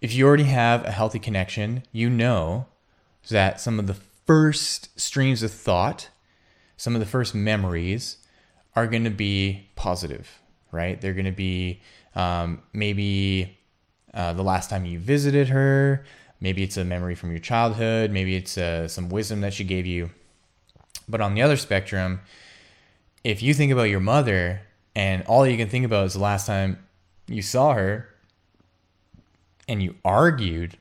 If 0.00 0.14
you 0.14 0.26
already 0.26 0.44
have 0.44 0.84
a 0.84 0.90
healthy 0.90 1.18
connection, 1.18 1.82
you 1.92 2.10
know 2.10 2.66
that 3.30 3.60
some 3.60 3.78
of 3.78 3.86
the 3.86 3.94
first 3.94 4.98
streams 5.00 5.42
of 5.42 5.50
thought, 5.50 6.10
some 6.76 6.94
of 6.94 7.00
the 7.00 7.06
first 7.06 7.34
memories 7.34 8.18
are 8.76 8.86
going 8.86 9.04
to 9.04 9.10
be 9.10 9.68
positive, 9.76 10.40
right? 10.72 11.00
They're 11.00 11.14
going 11.14 11.24
to 11.24 11.32
be 11.32 11.80
um, 12.14 12.62
maybe 12.72 13.58
uh, 14.12 14.32
the 14.34 14.42
last 14.42 14.70
time 14.70 14.84
you 14.84 14.98
visited 14.98 15.48
her. 15.48 16.04
Maybe 16.40 16.62
it's 16.62 16.76
a 16.76 16.84
memory 16.84 17.14
from 17.14 17.30
your 17.30 17.40
childhood. 17.40 18.10
Maybe 18.10 18.36
it's 18.36 18.58
uh, 18.58 18.88
some 18.88 19.08
wisdom 19.08 19.40
that 19.40 19.54
she 19.54 19.64
gave 19.64 19.86
you 19.86 20.10
but 21.08 21.20
on 21.20 21.34
the 21.34 21.42
other 21.42 21.56
spectrum, 21.56 22.20
if 23.22 23.42
you 23.42 23.54
think 23.54 23.72
about 23.72 23.84
your 23.84 24.00
mother 24.00 24.62
and 24.94 25.22
all 25.24 25.46
you 25.46 25.56
can 25.56 25.68
think 25.68 25.84
about 25.84 26.06
is 26.06 26.14
the 26.14 26.20
last 26.20 26.46
time 26.46 26.78
you 27.26 27.42
saw 27.42 27.74
her 27.74 28.08
and 29.68 29.82
you 29.82 29.96
argued, 30.04 30.76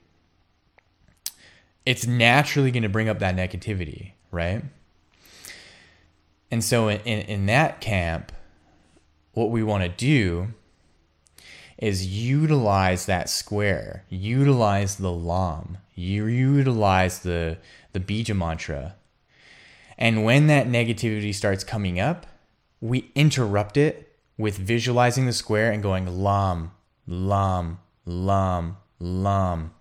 it's 1.85 2.05
naturally 2.05 2.71
going 2.71 2.83
to 2.83 2.89
bring 2.89 3.09
up 3.09 3.19
that 3.19 3.35
negativity, 3.35 4.11
right? 4.31 4.63
And 6.51 6.63
so 6.63 6.87
in, 6.87 7.01
in, 7.01 7.19
in 7.21 7.45
that 7.47 7.81
camp, 7.81 8.31
what 9.33 9.49
we 9.49 9.63
want 9.63 9.83
to 9.83 9.89
do 9.89 10.53
is 11.83 12.07
utilize 12.07 13.07
that 13.07 13.29
square, 13.29 14.05
utilize 14.09 14.95
the 14.95 15.11
lam, 15.11 15.77
you 15.95 16.27
utilize 16.27 17.19
the 17.19 17.57
the 17.91 17.99
bija 17.99 18.33
mantra. 18.33 18.95
And 19.97 20.23
when 20.23 20.47
that 20.47 20.65
negativity 20.67 21.35
starts 21.35 21.65
coming 21.65 21.99
up, 21.99 22.25
we 22.79 23.11
interrupt 23.15 23.75
it 23.75 24.17
with 24.37 24.57
visualizing 24.57 25.25
the 25.25 25.33
square 25.33 25.73
and 25.73 25.83
going 25.83 26.23
lam, 26.23 26.71
lam, 27.05 27.79
lam, 28.05 28.77
lam, 28.99 29.73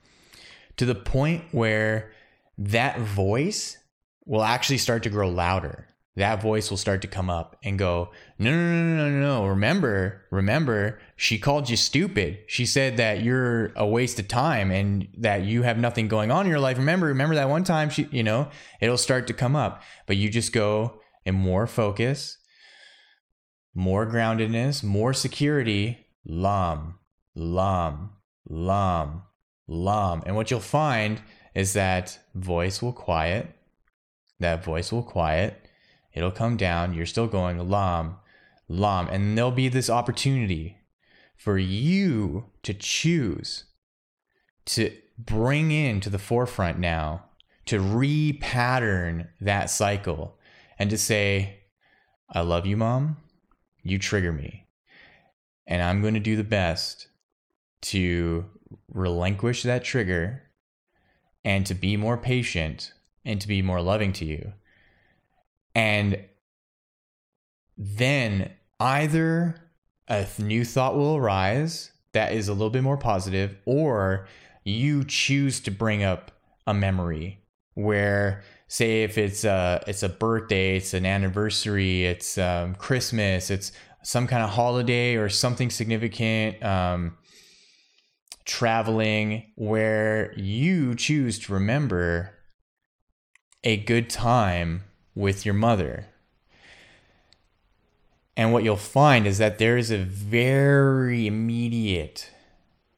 to 0.79 0.85
the 0.85 0.97
point 0.97 1.45
where 1.53 2.11
that 2.59 2.99
voice 2.99 3.79
will 4.27 4.43
actually 4.43 4.79
start 4.79 5.05
to 5.05 5.09
grow 5.09 5.29
louder 5.29 5.87
that 6.17 6.43
voice 6.43 6.69
will 6.69 6.77
start 6.77 7.01
to 7.03 7.09
come 7.09 7.31
up 7.31 7.57
and 7.65 7.79
go, 7.79 8.11
no, 8.39 8.51
no, 8.51 8.57
no, 8.57 8.97
no, 8.97 9.11
no, 9.11 9.21
no. 9.21 9.47
Remember, 9.47 10.27
remember, 10.31 11.01
she 11.17 11.39
called 11.39 11.71
you 11.71 11.77
stupid. 11.77 12.41
She 12.47 12.67
said 12.67 12.99
that 12.99 13.23
you're 13.23 13.73
a 13.77 13.87
waste 13.87 14.19
of 14.19 14.29
time 14.29 14.71
and 14.71 15.09
that 15.17 15.45
you 15.45 15.63
have 15.63 15.79
nothing 15.79 16.09
going 16.09 16.31
on 16.31 16.45
in 16.45 16.51
your 16.51 16.61
life. 16.61 16.77
Remember, 16.77 17.07
remember 17.07 17.35
that 17.37 17.49
one 17.49 17.65
time 17.65 17.89
she, 17.89 18.09
you 18.11 18.23
know, 18.23 18.51
it'll 18.81 18.99
start 18.99 19.27
to 19.29 19.33
come 19.33 19.57
up, 19.57 19.83
but 20.07 20.19
you 20.19 20.29
just 20.29 20.53
go 20.53 21.01
in 21.25 21.35
more 21.35 21.67
focus, 21.67 22.37
more 23.75 24.07
groundedness, 24.07 24.85
more 24.85 25.15
security. 25.15 25.99
Lam, 26.27 26.99
lam, 27.35 28.11
lam, 28.47 29.23
lam. 29.67 30.23
And 30.27 30.37
what 30.37 30.51
you'll 30.51 30.61
find 30.61 31.23
is 31.55 31.73
that 31.73 32.19
voice 32.35 32.83
will 32.83 32.93
quiet. 32.93 33.49
That 34.41 34.63
voice 34.63 34.93
will 34.93 35.03
quiet 35.03 35.62
It'll 36.15 36.31
come 36.31 36.57
down. 36.57 36.95
You're 36.95 37.07
still 37.07 37.27
going 37.27 37.59
lam, 37.69 38.17
lam. 38.69 39.09
And 39.09 39.37
there'll 39.37 39.51
be 39.51 39.69
this 39.69 39.91
opportunity 39.91 40.79
for 41.37 41.59
you 41.59 42.47
to 42.63 42.75
choose 42.75 43.65
to 44.65 44.97
bring 45.19 45.71
in 45.71 46.01
to 46.01 46.11
the 46.11 46.19
forefront 46.19 46.79
now, 46.79 47.25
to 47.67 47.81
repattern 47.81 49.29
that 49.41 49.71
cycle 49.71 50.39
and 50.79 50.91
to 50.91 50.99
say, 50.99 51.61
I 52.31 52.41
love 52.41 52.67
you, 52.67 52.77
mom. 52.77 53.17
You 53.83 53.99
trigger 53.99 54.33
me. 54.33 54.67
And 55.67 55.83
I'm 55.83 56.01
going 56.01 56.15
to 56.15 56.21
do 56.21 56.37
the 56.37 56.45
best 56.45 57.09
to 57.83 58.45
relinquish 58.89 59.63
that 59.65 59.85
trigger 59.85 60.43
and 61.45 61.67
to 61.67 61.75
be 61.75 61.97
more 61.97 62.17
patient 62.17 62.93
and 63.25 63.41
to 63.41 63.49
be 63.49 63.63
more 63.63 63.83
loving 63.83 64.13
to 64.15 64.25
you. 64.25 64.53
And 65.75 66.25
then 67.77 68.53
either 68.79 69.57
a 70.09 70.27
new 70.39 70.65
thought 70.65 70.97
will 70.97 71.17
arise 71.17 71.93
that 72.13 72.33
is 72.33 72.49
a 72.49 72.53
little 72.53 72.71
bit 72.71 72.83
more 72.83 72.99
positive, 72.99 73.57
or 73.65 74.27
you 74.65 75.05
choose 75.05 75.61
to 75.61 75.71
bring 75.71 76.03
up 76.03 76.31
a 76.67 76.75
memory 76.75 77.41
where 77.75 78.43
say 78.69 79.03
if 79.03 79.17
it's 79.19 79.45
a 79.45 79.83
it's 79.87 80.03
a 80.03 80.09
birthday 80.09 80.77
it's 80.77 80.95
an 80.95 81.07
anniversary 81.07 82.05
it's 82.05 82.37
um, 82.39 82.75
christmas 82.75 83.51
it's 83.51 83.73
some 84.03 84.27
kind 84.27 84.43
of 84.43 84.51
holiday 84.51 85.17
or 85.17 85.29
something 85.29 85.71
significant 85.71 86.63
um, 86.63 87.17
traveling 88.45 89.51
where 89.57 90.33
you 90.37 90.95
choose 90.95 91.39
to 91.39 91.53
remember 91.53 92.31
a 93.65 93.77
good 93.79 94.11
time 94.11 94.85
with 95.15 95.45
your 95.45 95.55
mother. 95.55 96.07
And 98.37 98.53
what 98.53 98.65
you'll 98.65 98.77
find 98.77 99.27
is 99.27 99.39
that 99.39 99.59
there 99.59 99.77
is 99.77 99.91
a 99.91 99.99
very 99.99 101.27
immediate 101.27 102.31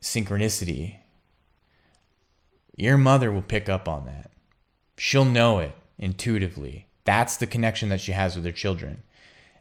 synchronicity. 0.01 0.97
Your 2.77 2.97
mother 2.97 3.33
will 3.33 3.43
pick 3.43 3.69
up 3.69 3.89
on 3.89 4.07
that. 4.07 4.31
She'll 4.97 5.25
know 5.25 5.59
it 5.59 5.73
intuitively. 5.99 6.87
That's 7.05 7.37
the 7.37 7.47
connection 7.47 7.89
that 7.89 8.01
she 8.01 8.13
has 8.13 8.37
with 8.37 8.45
her 8.45 8.53
children. 8.53 9.03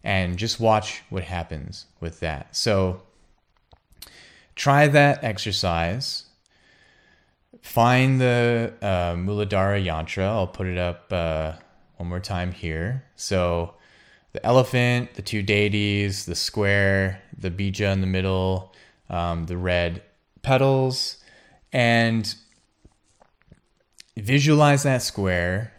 And 0.03 0.37
just 0.37 0.59
watch 0.59 1.01
what 1.09 1.23
happens 1.23 1.85
with 1.99 2.19
that. 2.19 2.55
So 2.55 3.01
try 4.55 4.87
that 4.87 5.23
exercise. 5.23 6.25
Find 7.61 8.19
the 8.19 8.73
uh, 8.81 9.13
Muladhara 9.15 9.83
Yantra. 9.83 10.23
I'll 10.23 10.47
put 10.47 10.67
it 10.67 10.77
up 10.77 11.11
uh, 11.11 11.53
one 11.97 12.09
more 12.09 12.19
time 12.19 12.51
here. 12.51 13.05
So 13.15 13.75
the 14.33 14.45
elephant, 14.45 15.13
the 15.13 15.21
two 15.21 15.43
deities, 15.43 16.25
the 16.25 16.35
square, 16.35 17.21
the 17.37 17.51
bija 17.51 17.91
in 17.91 18.01
the 18.01 18.07
middle, 18.07 18.73
um, 19.09 19.45
the 19.45 19.57
red 19.57 20.01
petals, 20.41 21.17
and 21.71 22.35
visualize 24.17 24.83
that 24.83 25.01
square, 25.01 25.73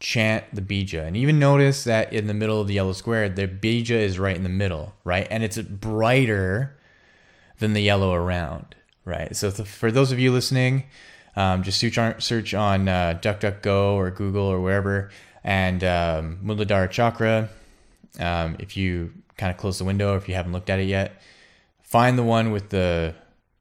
chant 0.00 0.44
the 0.52 0.62
bija, 0.62 1.06
and 1.06 1.16
even 1.16 1.38
notice 1.38 1.84
that 1.84 2.12
in 2.12 2.26
the 2.26 2.34
middle 2.34 2.60
of 2.60 2.66
the 2.66 2.74
yellow 2.74 2.92
square, 2.92 3.28
the 3.28 3.46
bija 3.46 3.90
is 3.90 4.18
right 4.18 4.36
in 4.36 4.42
the 4.42 4.48
middle, 4.48 4.94
right? 5.04 5.26
And 5.30 5.44
it's 5.44 5.58
brighter 5.58 6.78
than 7.58 7.74
the 7.74 7.82
yellow 7.82 8.14
around, 8.14 8.74
right? 9.04 9.36
So 9.36 9.50
th- 9.50 9.68
for 9.68 9.92
those 9.92 10.10
of 10.10 10.18
you 10.18 10.32
listening, 10.32 10.84
um, 11.36 11.62
just 11.62 11.78
search 11.78 11.98
on, 11.98 12.20
search 12.20 12.54
on 12.54 12.88
uh, 12.88 13.18
DuckDuckGo 13.22 13.92
or 13.92 14.10
Google 14.10 14.44
or 14.44 14.60
wherever, 14.60 15.10
and 15.42 15.82
um, 15.84 16.38
Muladhara 16.44 16.90
Chakra 16.90 17.48
um, 18.18 18.56
if 18.58 18.76
you 18.76 19.12
kind 19.36 19.50
of 19.50 19.56
close 19.56 19.78
the 19.78 19.84
window, 19.84 20.16
if 20.16 20.28
you 20.28 20.34
haven't 20.34 20.52
looked 20.52 20.70
at 20.70 20.80
it 20.80 20.84
yet, 20.86 21.20
find 21.82 22.18
the 22.18 22.22
one 22.22 22.50
with 22.50 22.70
the 22.70 23.14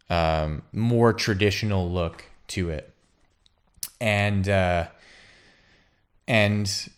um, 0.10 0.64
more 0.72 1.14
traditional 1.14 1.90
look 1.92 2.26
to 2.48 2.70
it, 2.70 2.92
and 4.02 4.50
uh, 4.50 4.88
and 6.28 6.90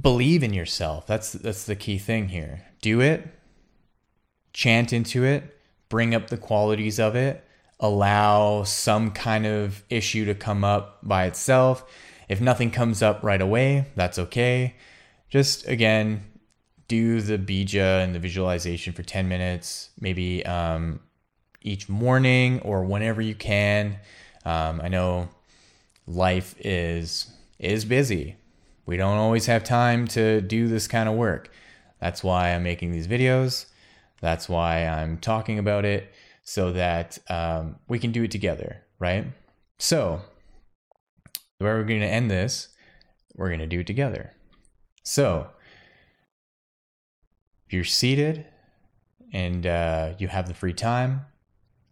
believe 0.00 0.42
in 0.42 0.52
yourself. 0.52 1.06
That's 1.06 1.32
that's 1.32 1.64
the 1.64 1.76
key 1.76 1.98
thing 1.98 2.28
here. 2.28 2.66
Do 2.80 3.00
it, 3.00 3.26
chant 4.52 4.92
into 4.92 5.24
it, 5.24 5.58
bring 5.88 6.14
up 6.14 6.28
the 6.28 6.36
qualities 6.36 7.00
of 7.00 7.16
it, 7.16 7.44
allow 7.80 8.62
some 8.62 9.10
kind 9.10 9.46
of 9.46 9.82
issue 9.90 10.24
to 10.26 10.34
come 10.34 10.62
up 10.62 10.98
by 11.02 11.24
itself 11.24 11.84
if 12.30 12.40
nothing 12.40 12.70
comes 12.70 13.02
up 13.02 13.24
right 13.24 13.42
away, 13.42 13.86
that's 13.96 14.16
okay. 14.16 14.76
Just 15.30 15.66
again, 15.66 16.30
do 16.86 17.20
the 17.20 17.36
bija 17.36 18.04
and 18.04 18.14
the 18.14 18.20
visualization 18.20 18.92
for 18.92 19.02
10 19.02 19.28
minutes, 19.28 19.90
maybe 20.00 20.46
um, 20.46 21.00
each 21.60 21.88
morning 21.88 22.60
or 22.60 22.84
whenever 22.84 23.20
you 23.20 23.34
can. 23.34 23.98
Um, 24.44 24.80
I 24.80 24.86
know 24.86 25.28
life 26.06 26.54
is 26.60 27.32
is 27.58 27.84
busy. 27.84 28.36
We 28.86 28.96
don't 28.96 29.18
always 29.18 29.46
have 29.46 29.64
time 29.64 30.06
to 30.08 30.40
do 30.40 30.68
this 30.68 30.86
kind 30.86 31.08
of 31.08 31.16
work. 31.16 31.50
That's 31.98 32.22
why 32.22 32.54
I'm 32.54 32.62
making 32.62 32.92
these 32.92 33.08
videos. 33.08 33.66
That's 34.20 34.48
why 34.48 34.86
I'm 34.86 35.18
talking 35.18 35.58
about 35.58 35.84
it 35.84 36.12
so 36.50 36.72
that 36.72 37.16
um, 37.28 37.76
we 37.86 37.96
can 37.96 38.10
do 38.10 38.24
it 38.24 38.30
together, 38.32 38.82
right? 38.98 39.24
So, 39.78 40.20
way 41.60 41.70
we're 41.70 41.84
going 41.84 42.00
to 42.00 42.08
end 42.08 42.28
this, 42.28 42.70
we're 43.36 43.50
going 43.50 43.60
to 43.60 43.68
do 43.68 43.78
it 43.80 43.86
together. 43.86 44.32
So, 45.04 45.46
if 47.68 47.72
you're 47.72 47.84
seated 47.84 48.46
and 49.32 49.64
uh, 49.64 50.14
you 50.18 50.26
have 50.26 50.48
the 50.48 50.54
free 50.54 50.72
time, 50.72 51.20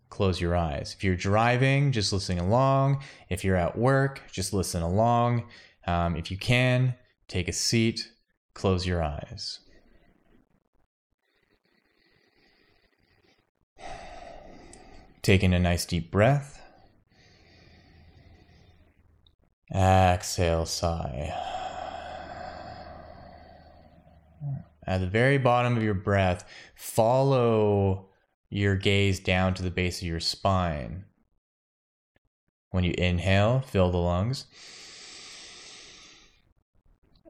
close 0.09 0.40
your 0.40 0.56
eyes. 0.56 0.92
If 0.92 1.04
you're 1.04 1.14
driving, 1.14 1.92
just 1.92 2.12
listening 2.12 2.40
along. 2.40 3.04
If 3.28 3.44
you're 3.44 3.54
at 3.54 3.78
work, 3.78 4.22
just 4.32 4.52
listen 4.52 4.82
along. 4.82 5.44
Um, 5.86 6.16
if 6.16 6.32
you 6.32 6.36
can, 6.36 6.96
take 7.28 7.46
a 7.46 7.52
seat, 7.52 8.11
close 8.54 8.84
your 8.88 9.04
eyes. 9.04 9.61
Taking 15.28 15.52
a 15.52 15.58
nice 15.58 15.84
deep 15.84 16.10
breath. 16.10 16.58
Exhale, 19.70 20.64
sigh. 20.64 21.34
At 24.86 25.02
the 25.02 25.06
very 25.06 25.36
bottom 25.36 25.76
of 25.76 25.82
your 25.82 25.92
breath, 25.92 26.46
follow 26.74 28.08
your 28.48 28.74
gaze 28.74 29.20
down 29.20 29.52
to 29.52 29.62
the 29.62 29.70
base 29.70 30.00
of 30.00 30.08
your 30.08 30.18
spine. 30.18 31.04
When 32.70 32.84
you 32.84 32.94
inhale, 32.96 33.60
fill 33.60 33.90
the 33.90 33.98
lungs. 33.98 34.46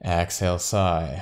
Exhale, 0.05 0.61
sigh. 0.61 1.21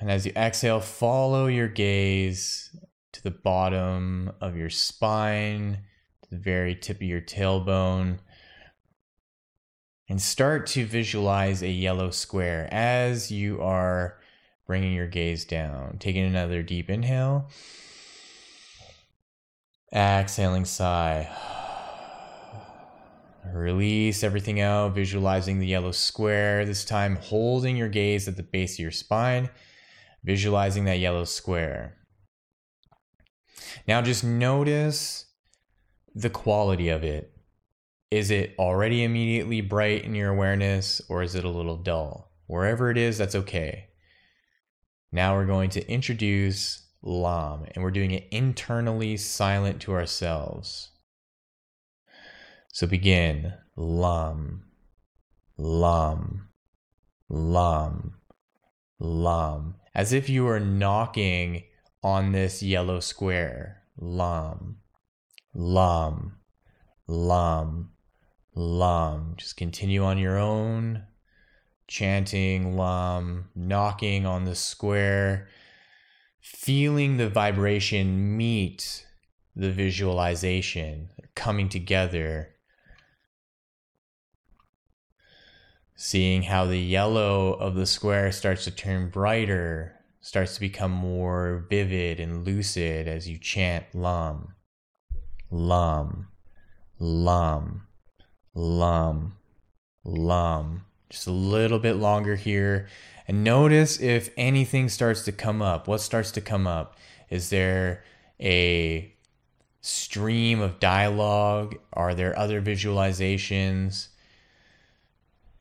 And 0.00 0.10
as 0.10 0.24
you 0.24 0.32
exhale, 0.34 0.80
follow 0.80 1.46
your 1.46 1.68
gaze 1.68 2.74
to 3.12 3.22
the 3.22 3.30
bottom 3.30 4.32
of 4.40 4.56
your 4.56 4.70
spine, 4.70 5.78
to 6.22 6.30
the 6.30 6.38
very 6.38 6.74
tip 6.74 6.96
of 6.96 7.02
your 7.02 7.20
tailbone 7.20 8.18
and 10.10 10.20
start 10.20 10.66
to 10.66 10.84
visualize 10.84 11.62
a 11.62 11.70
yellow 11.70 12.10
square 12.10 12.68
as 12.72 13.30
you 13.30 13.62
are 13.62 14.18
bringing 14.66 14.92
your 14.92 15.06
gaze 15.06 15.44
down. 15.44 15.98
Taking 16.00 16.24
another 16.24 16.64
deep 16.64 16.90
inhale. 16.90 17.48
Exhaling, 19.94 20.64
sigh. 20.64 21.30
Release 23.54 24.24
everything 24.24 24.60
out, 24.60 24.94
visualizing 24.96 25.60
the 25.60 25.66
yellow 25.66 25.92
square. 25.92 26.64
This 26.64 26.84
time, 26.84 27.14
holding 27.14 27.76
your 27.76 27.88
gaze 27.88 28.26
at 28.26 28.36
the 28.36 28.42
base 28.42 28.74
of 28.74 28.80
your 28.80 28.90
spine, 28.90 29.48
visualizing 30.24 30.86
that 30.86 30.98
yellow 30.98 31.24
square. 31.24 31.96
Now, 33.86 34.02
just 34.02 34.24
notice 34.24 35.26
the 36.14 36.30
quality 36.30 36.88
of 36.88 37.04
it 37.04 37.32
is 38.10 38.32
it 38.32 38.54
already 38.58 39.04
immediately 39.04 39.60
bright 39.60 40.04
in 40.04 40.14
your 40.16 40.30
awareness 40.30 41.00
or 41.08 41.22
is 41.22 41.36
it 41.36 41.44
a 41.44 41.48
little 41.48 41.76
dull? 41.76 42.32
Wherever 42.46 42.90
it 42.90 42.98
is, 42.98 43.18
that's 43.18 43.36
okay. 43.36 43.86
Now 45.12 45.36
we're 45.36 45.46
going 45.46 45.70
to 45.70 45.88
introduce 45.88 46.88
Lam 47.02 47.66
and 47.72 47.84
we're 47.84 47.92
doing 47.92 48.10
it 48.10 48.26
internally 48.32 49.16
silent 49.16 49.80
to 49.82 49.92
ourselves. 49.92 50.90
So 52.72 52.88
begin 52.88 53.54
Lam, 53.76 54.64
Lam, 55.56 56.48
Lam, 57.28 58.14
Lam, 58.98 59.74
as 59.94 60.12
if 60.12 60.28
you 60.28 60.48
are 60.48 60.60
knocking 60.60 61.62
on 62.02 62.32
this 62.32 62.62
yellow 62.62 63.00
square. 63.00 63.82
Lam, 63.98 64.76
Lam, 65.54 66.38
Lam, 67.06 67.90
Lam. 68.54 69.34
Just 69.36 69.56
continue 69.56 70.02
on 70.02 70.18
your 70.18 70.38
own, 70.38 71.04
chanting 71.86 72.76
Lam, 72.76 73.50
knocking 73.54 74.24
on 74.24 74.44
the 74.44 74.54
square, 74.54 75.48
feeling 76.40 77.16
the 77.16 77.28
vibration 77.28 78.36
meet 78.36 79.06
the 79.54 79.70
visualization, 79.70 81.10
coming 81.34 81.68
together. 81.68 82.54
Seeing 85.96 86.44
how 86.44 86.64
the 86.64 86.78
yellow 86.78 87.52
of 87.52 87.74
the 87.74 87.84
square 87.84 88.32
starts 88.32 88.64
to 88.64 88.70
turn 88.70 89.10
brighter, 89.10 89.99
starts 90.20 90.54
to 90.54 90.60
become 90.60 90.90
more 90.90 91.64
vivid 91.68 92.20
and 92.20 92.44
lucid 92.46 93.08
as 93.08 93.28
you 93.28 93.38
chant 93.38 93.86
Lam, 93.94 94.54
Lam, 95.50 96.28
Lam. 96.98 97.86
Lam, 98.54 99.36
Lam. 100.04 100.84
Just 101.08 101.26
a 101.26 101.32
little 101.32 101.78
bit 101.78 101.94
longer 101.94 102.36
here. 102.36 102.88
And 103.28 103.44
notice 103.44 104.00
if 104.00 104.30
anything 104.36 104.88
starts 104.88 105.24
to 105.24 105.32
come 105.32 105.62
up. 105.62 105.86
What 105.86 106.00
starts 106.00 106.32
to 106.32 106.40
come 106.40 106.66
up? 106.66 106.96
Is 107.28 107.50
there 107.50 108.04
a 108.40 109.14
stream 109.80 110.60
of 110.60 110.80
dialogue? 110.80 111.76
Are 111.92 112.14
there 112.14 112.36
other 112.38 112.60
visualizations? 112.60 114.08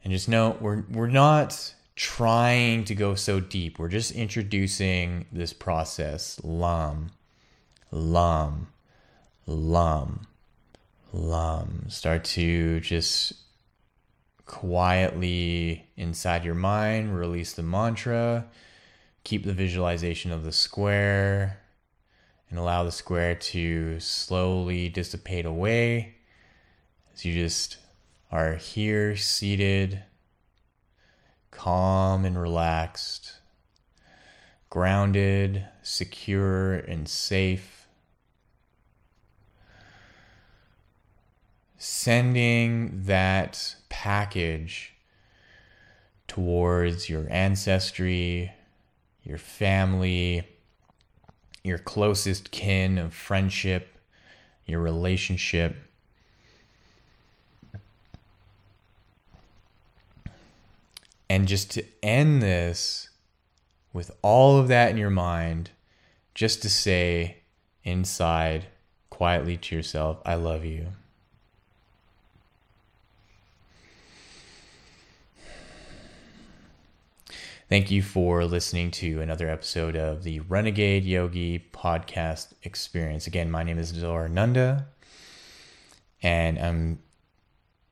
And 0.03 0.12
just 0.12 0.30
note 0.30 0.62
we're 0.62 0.84
we're 0.89 1.07
not 1.07 1.76
trying 2.00 2.86
to 2.86 2.95
go 2.95 3.14
so 3.14 3.41
deep. 3.41 3.78
We're 3.78 3.89
just 3.89 4.14
introducing 4.14 5.26
this 5.34 5.52
process. 5.52 6.39
Lam, 6.45 7.12
lam, 7.91 8.68
lam. 9.45 10.26
Lam. 11.12 11.89
Start 11.89 12.24
to 12.24 12.80
just 12.80 13.34
quietly 14.45 15.89
inside 15.97 16.45
your 16.45 16.56
mind, 16.56 17.20
release 17.20 17.52
the 17.52 17.64
mantra, 17.64 18.45
keep 19.26 19.43
the 19.43 19.52
visualization 19.52 20.32
of 20.32 20.45
the 20.45 20.54
square, 20.54 21.60
and 22.50 22.58
allow 22.58 22.86
the 22.86 22.93
square 22.93 23.36
to 23.36 24.00
slowly 24.00 24.88
dissipate 24.88 25.45
away 25.45 26.16
as 27.14 27.26
you 27.26 27.34
just 27.34 27.76
are 28.32 28.56
here 28.56 29.18
seated, 29.18 30.02
calm 31.60 32.24
and 32.24 32.41
relaxed, 32.41 33.34
grounded, 34.70 35.66
secure, 35.84 36.76
and 36.76 37.05
safe. 37.10 37.86
Sending 41.78 43.03
that 43.03 43.76
package 43.89 44.93
towards 46.30 47.10
your 47.10 47.28
ancestry, 47.30 48.53
your 49.26 49.38
family, 49.38 50.47
your 51.62 51.78
closest 51.78 52.51
kin 52.51 52.97
of 52.97 53.14
friendship, 53.14 53.97
your 54.66 54.80
relationship. 54.80 55.76
And 61.30 61.48
just 61.48 61.70
to 61.72 61.86
end 62.02 62.42
this 62.42 63.10
with 63.94 64.12
all 64.22 64.58
of 64.58 64.68
that 64.70 64.90
in 64.90 64.98
your 64.98 65.12
mind, 65.12 65.70
just 66.34 66.62
to 66.64 66.70
say 66.70 67.44
inside 67.84 68.66
quietly 69.10 69.58
to 69.58 69.76
yourself, 69.76 70.20
I 70.26 70.36
love 70.36 70.66
you. 70.66 70.88
Thank 77.70 77.92
you 77.92 78.02
for 78.02 78.46
listening 78.46 78.90
to 78.92 79.22
another 79.22 79.48
episode 79.48 79.96
of 79.96 80.24
the 80.24 80.40
Renegade 80.40 81.04
Yogi 81.04 81.64
podcast 81.72 82.54
experience. 82.64 83.28
Again, 83.28 83.52
my 83.52 83.62
name 83.62 83.78
is 83.78 83.94
Zorananda, 83.94 84.86
and 86.24 86.58
I'm 86.58 87.00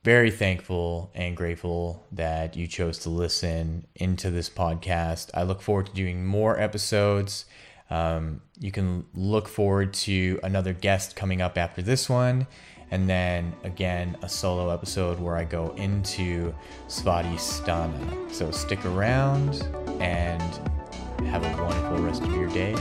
very 0.08 0.32
thankful 0.32 1.12
and 1.14 1.36
grateful 1.36 2.02
that 2.14 2.56
you 2.56 2.66
chose 2.66 2.98
to 2.98 3.10
listen 3.10 3.86
into 3.94 4.32
this 4.32 4.50
podcast. 4.50 5.30
I 5.34 5.44
look 5.44 5.62
forward 5.62 5.88
to 5.88 5.92
doing 5.92 6.26
more 6.26 6.58
episodes. 6.58 7.44
Um, 7.90 8.40
you 8.58 8.72
can 8.72 9.06
look 9.14 9.50
forward 9.50 9.94
to 10.06 10.40
another 10.44 10.72
guest 10.72 11.18
coming 11.18 11.42
up 11.42 11.58
after 11.58 11.82
this 11.82 12.10
one 12.10 12.48
and 12.90 13.10
then 13.10 13.54
again 13.66 14.16
a 14.22 14.30
solo 14.30 14.70
episode 14.70 15.20
where 15.20 15.36
I 15.36 15.44
go 15.44 15.74
into 15.76 16.56
Svadhisthana. 16.88 18.34
So 18.34 18.50
stick 18.52 18.86
around 18.86 19.62
and 20.00 20.42
have 21.28 21.44
a 21.44 21.62
wonderful 21.62 21.98
rest 21.98 22.24
of 22.24 22.34
your 22.34 22.48
day. 22.52 22.72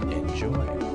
Enjoy. 0.00 0.89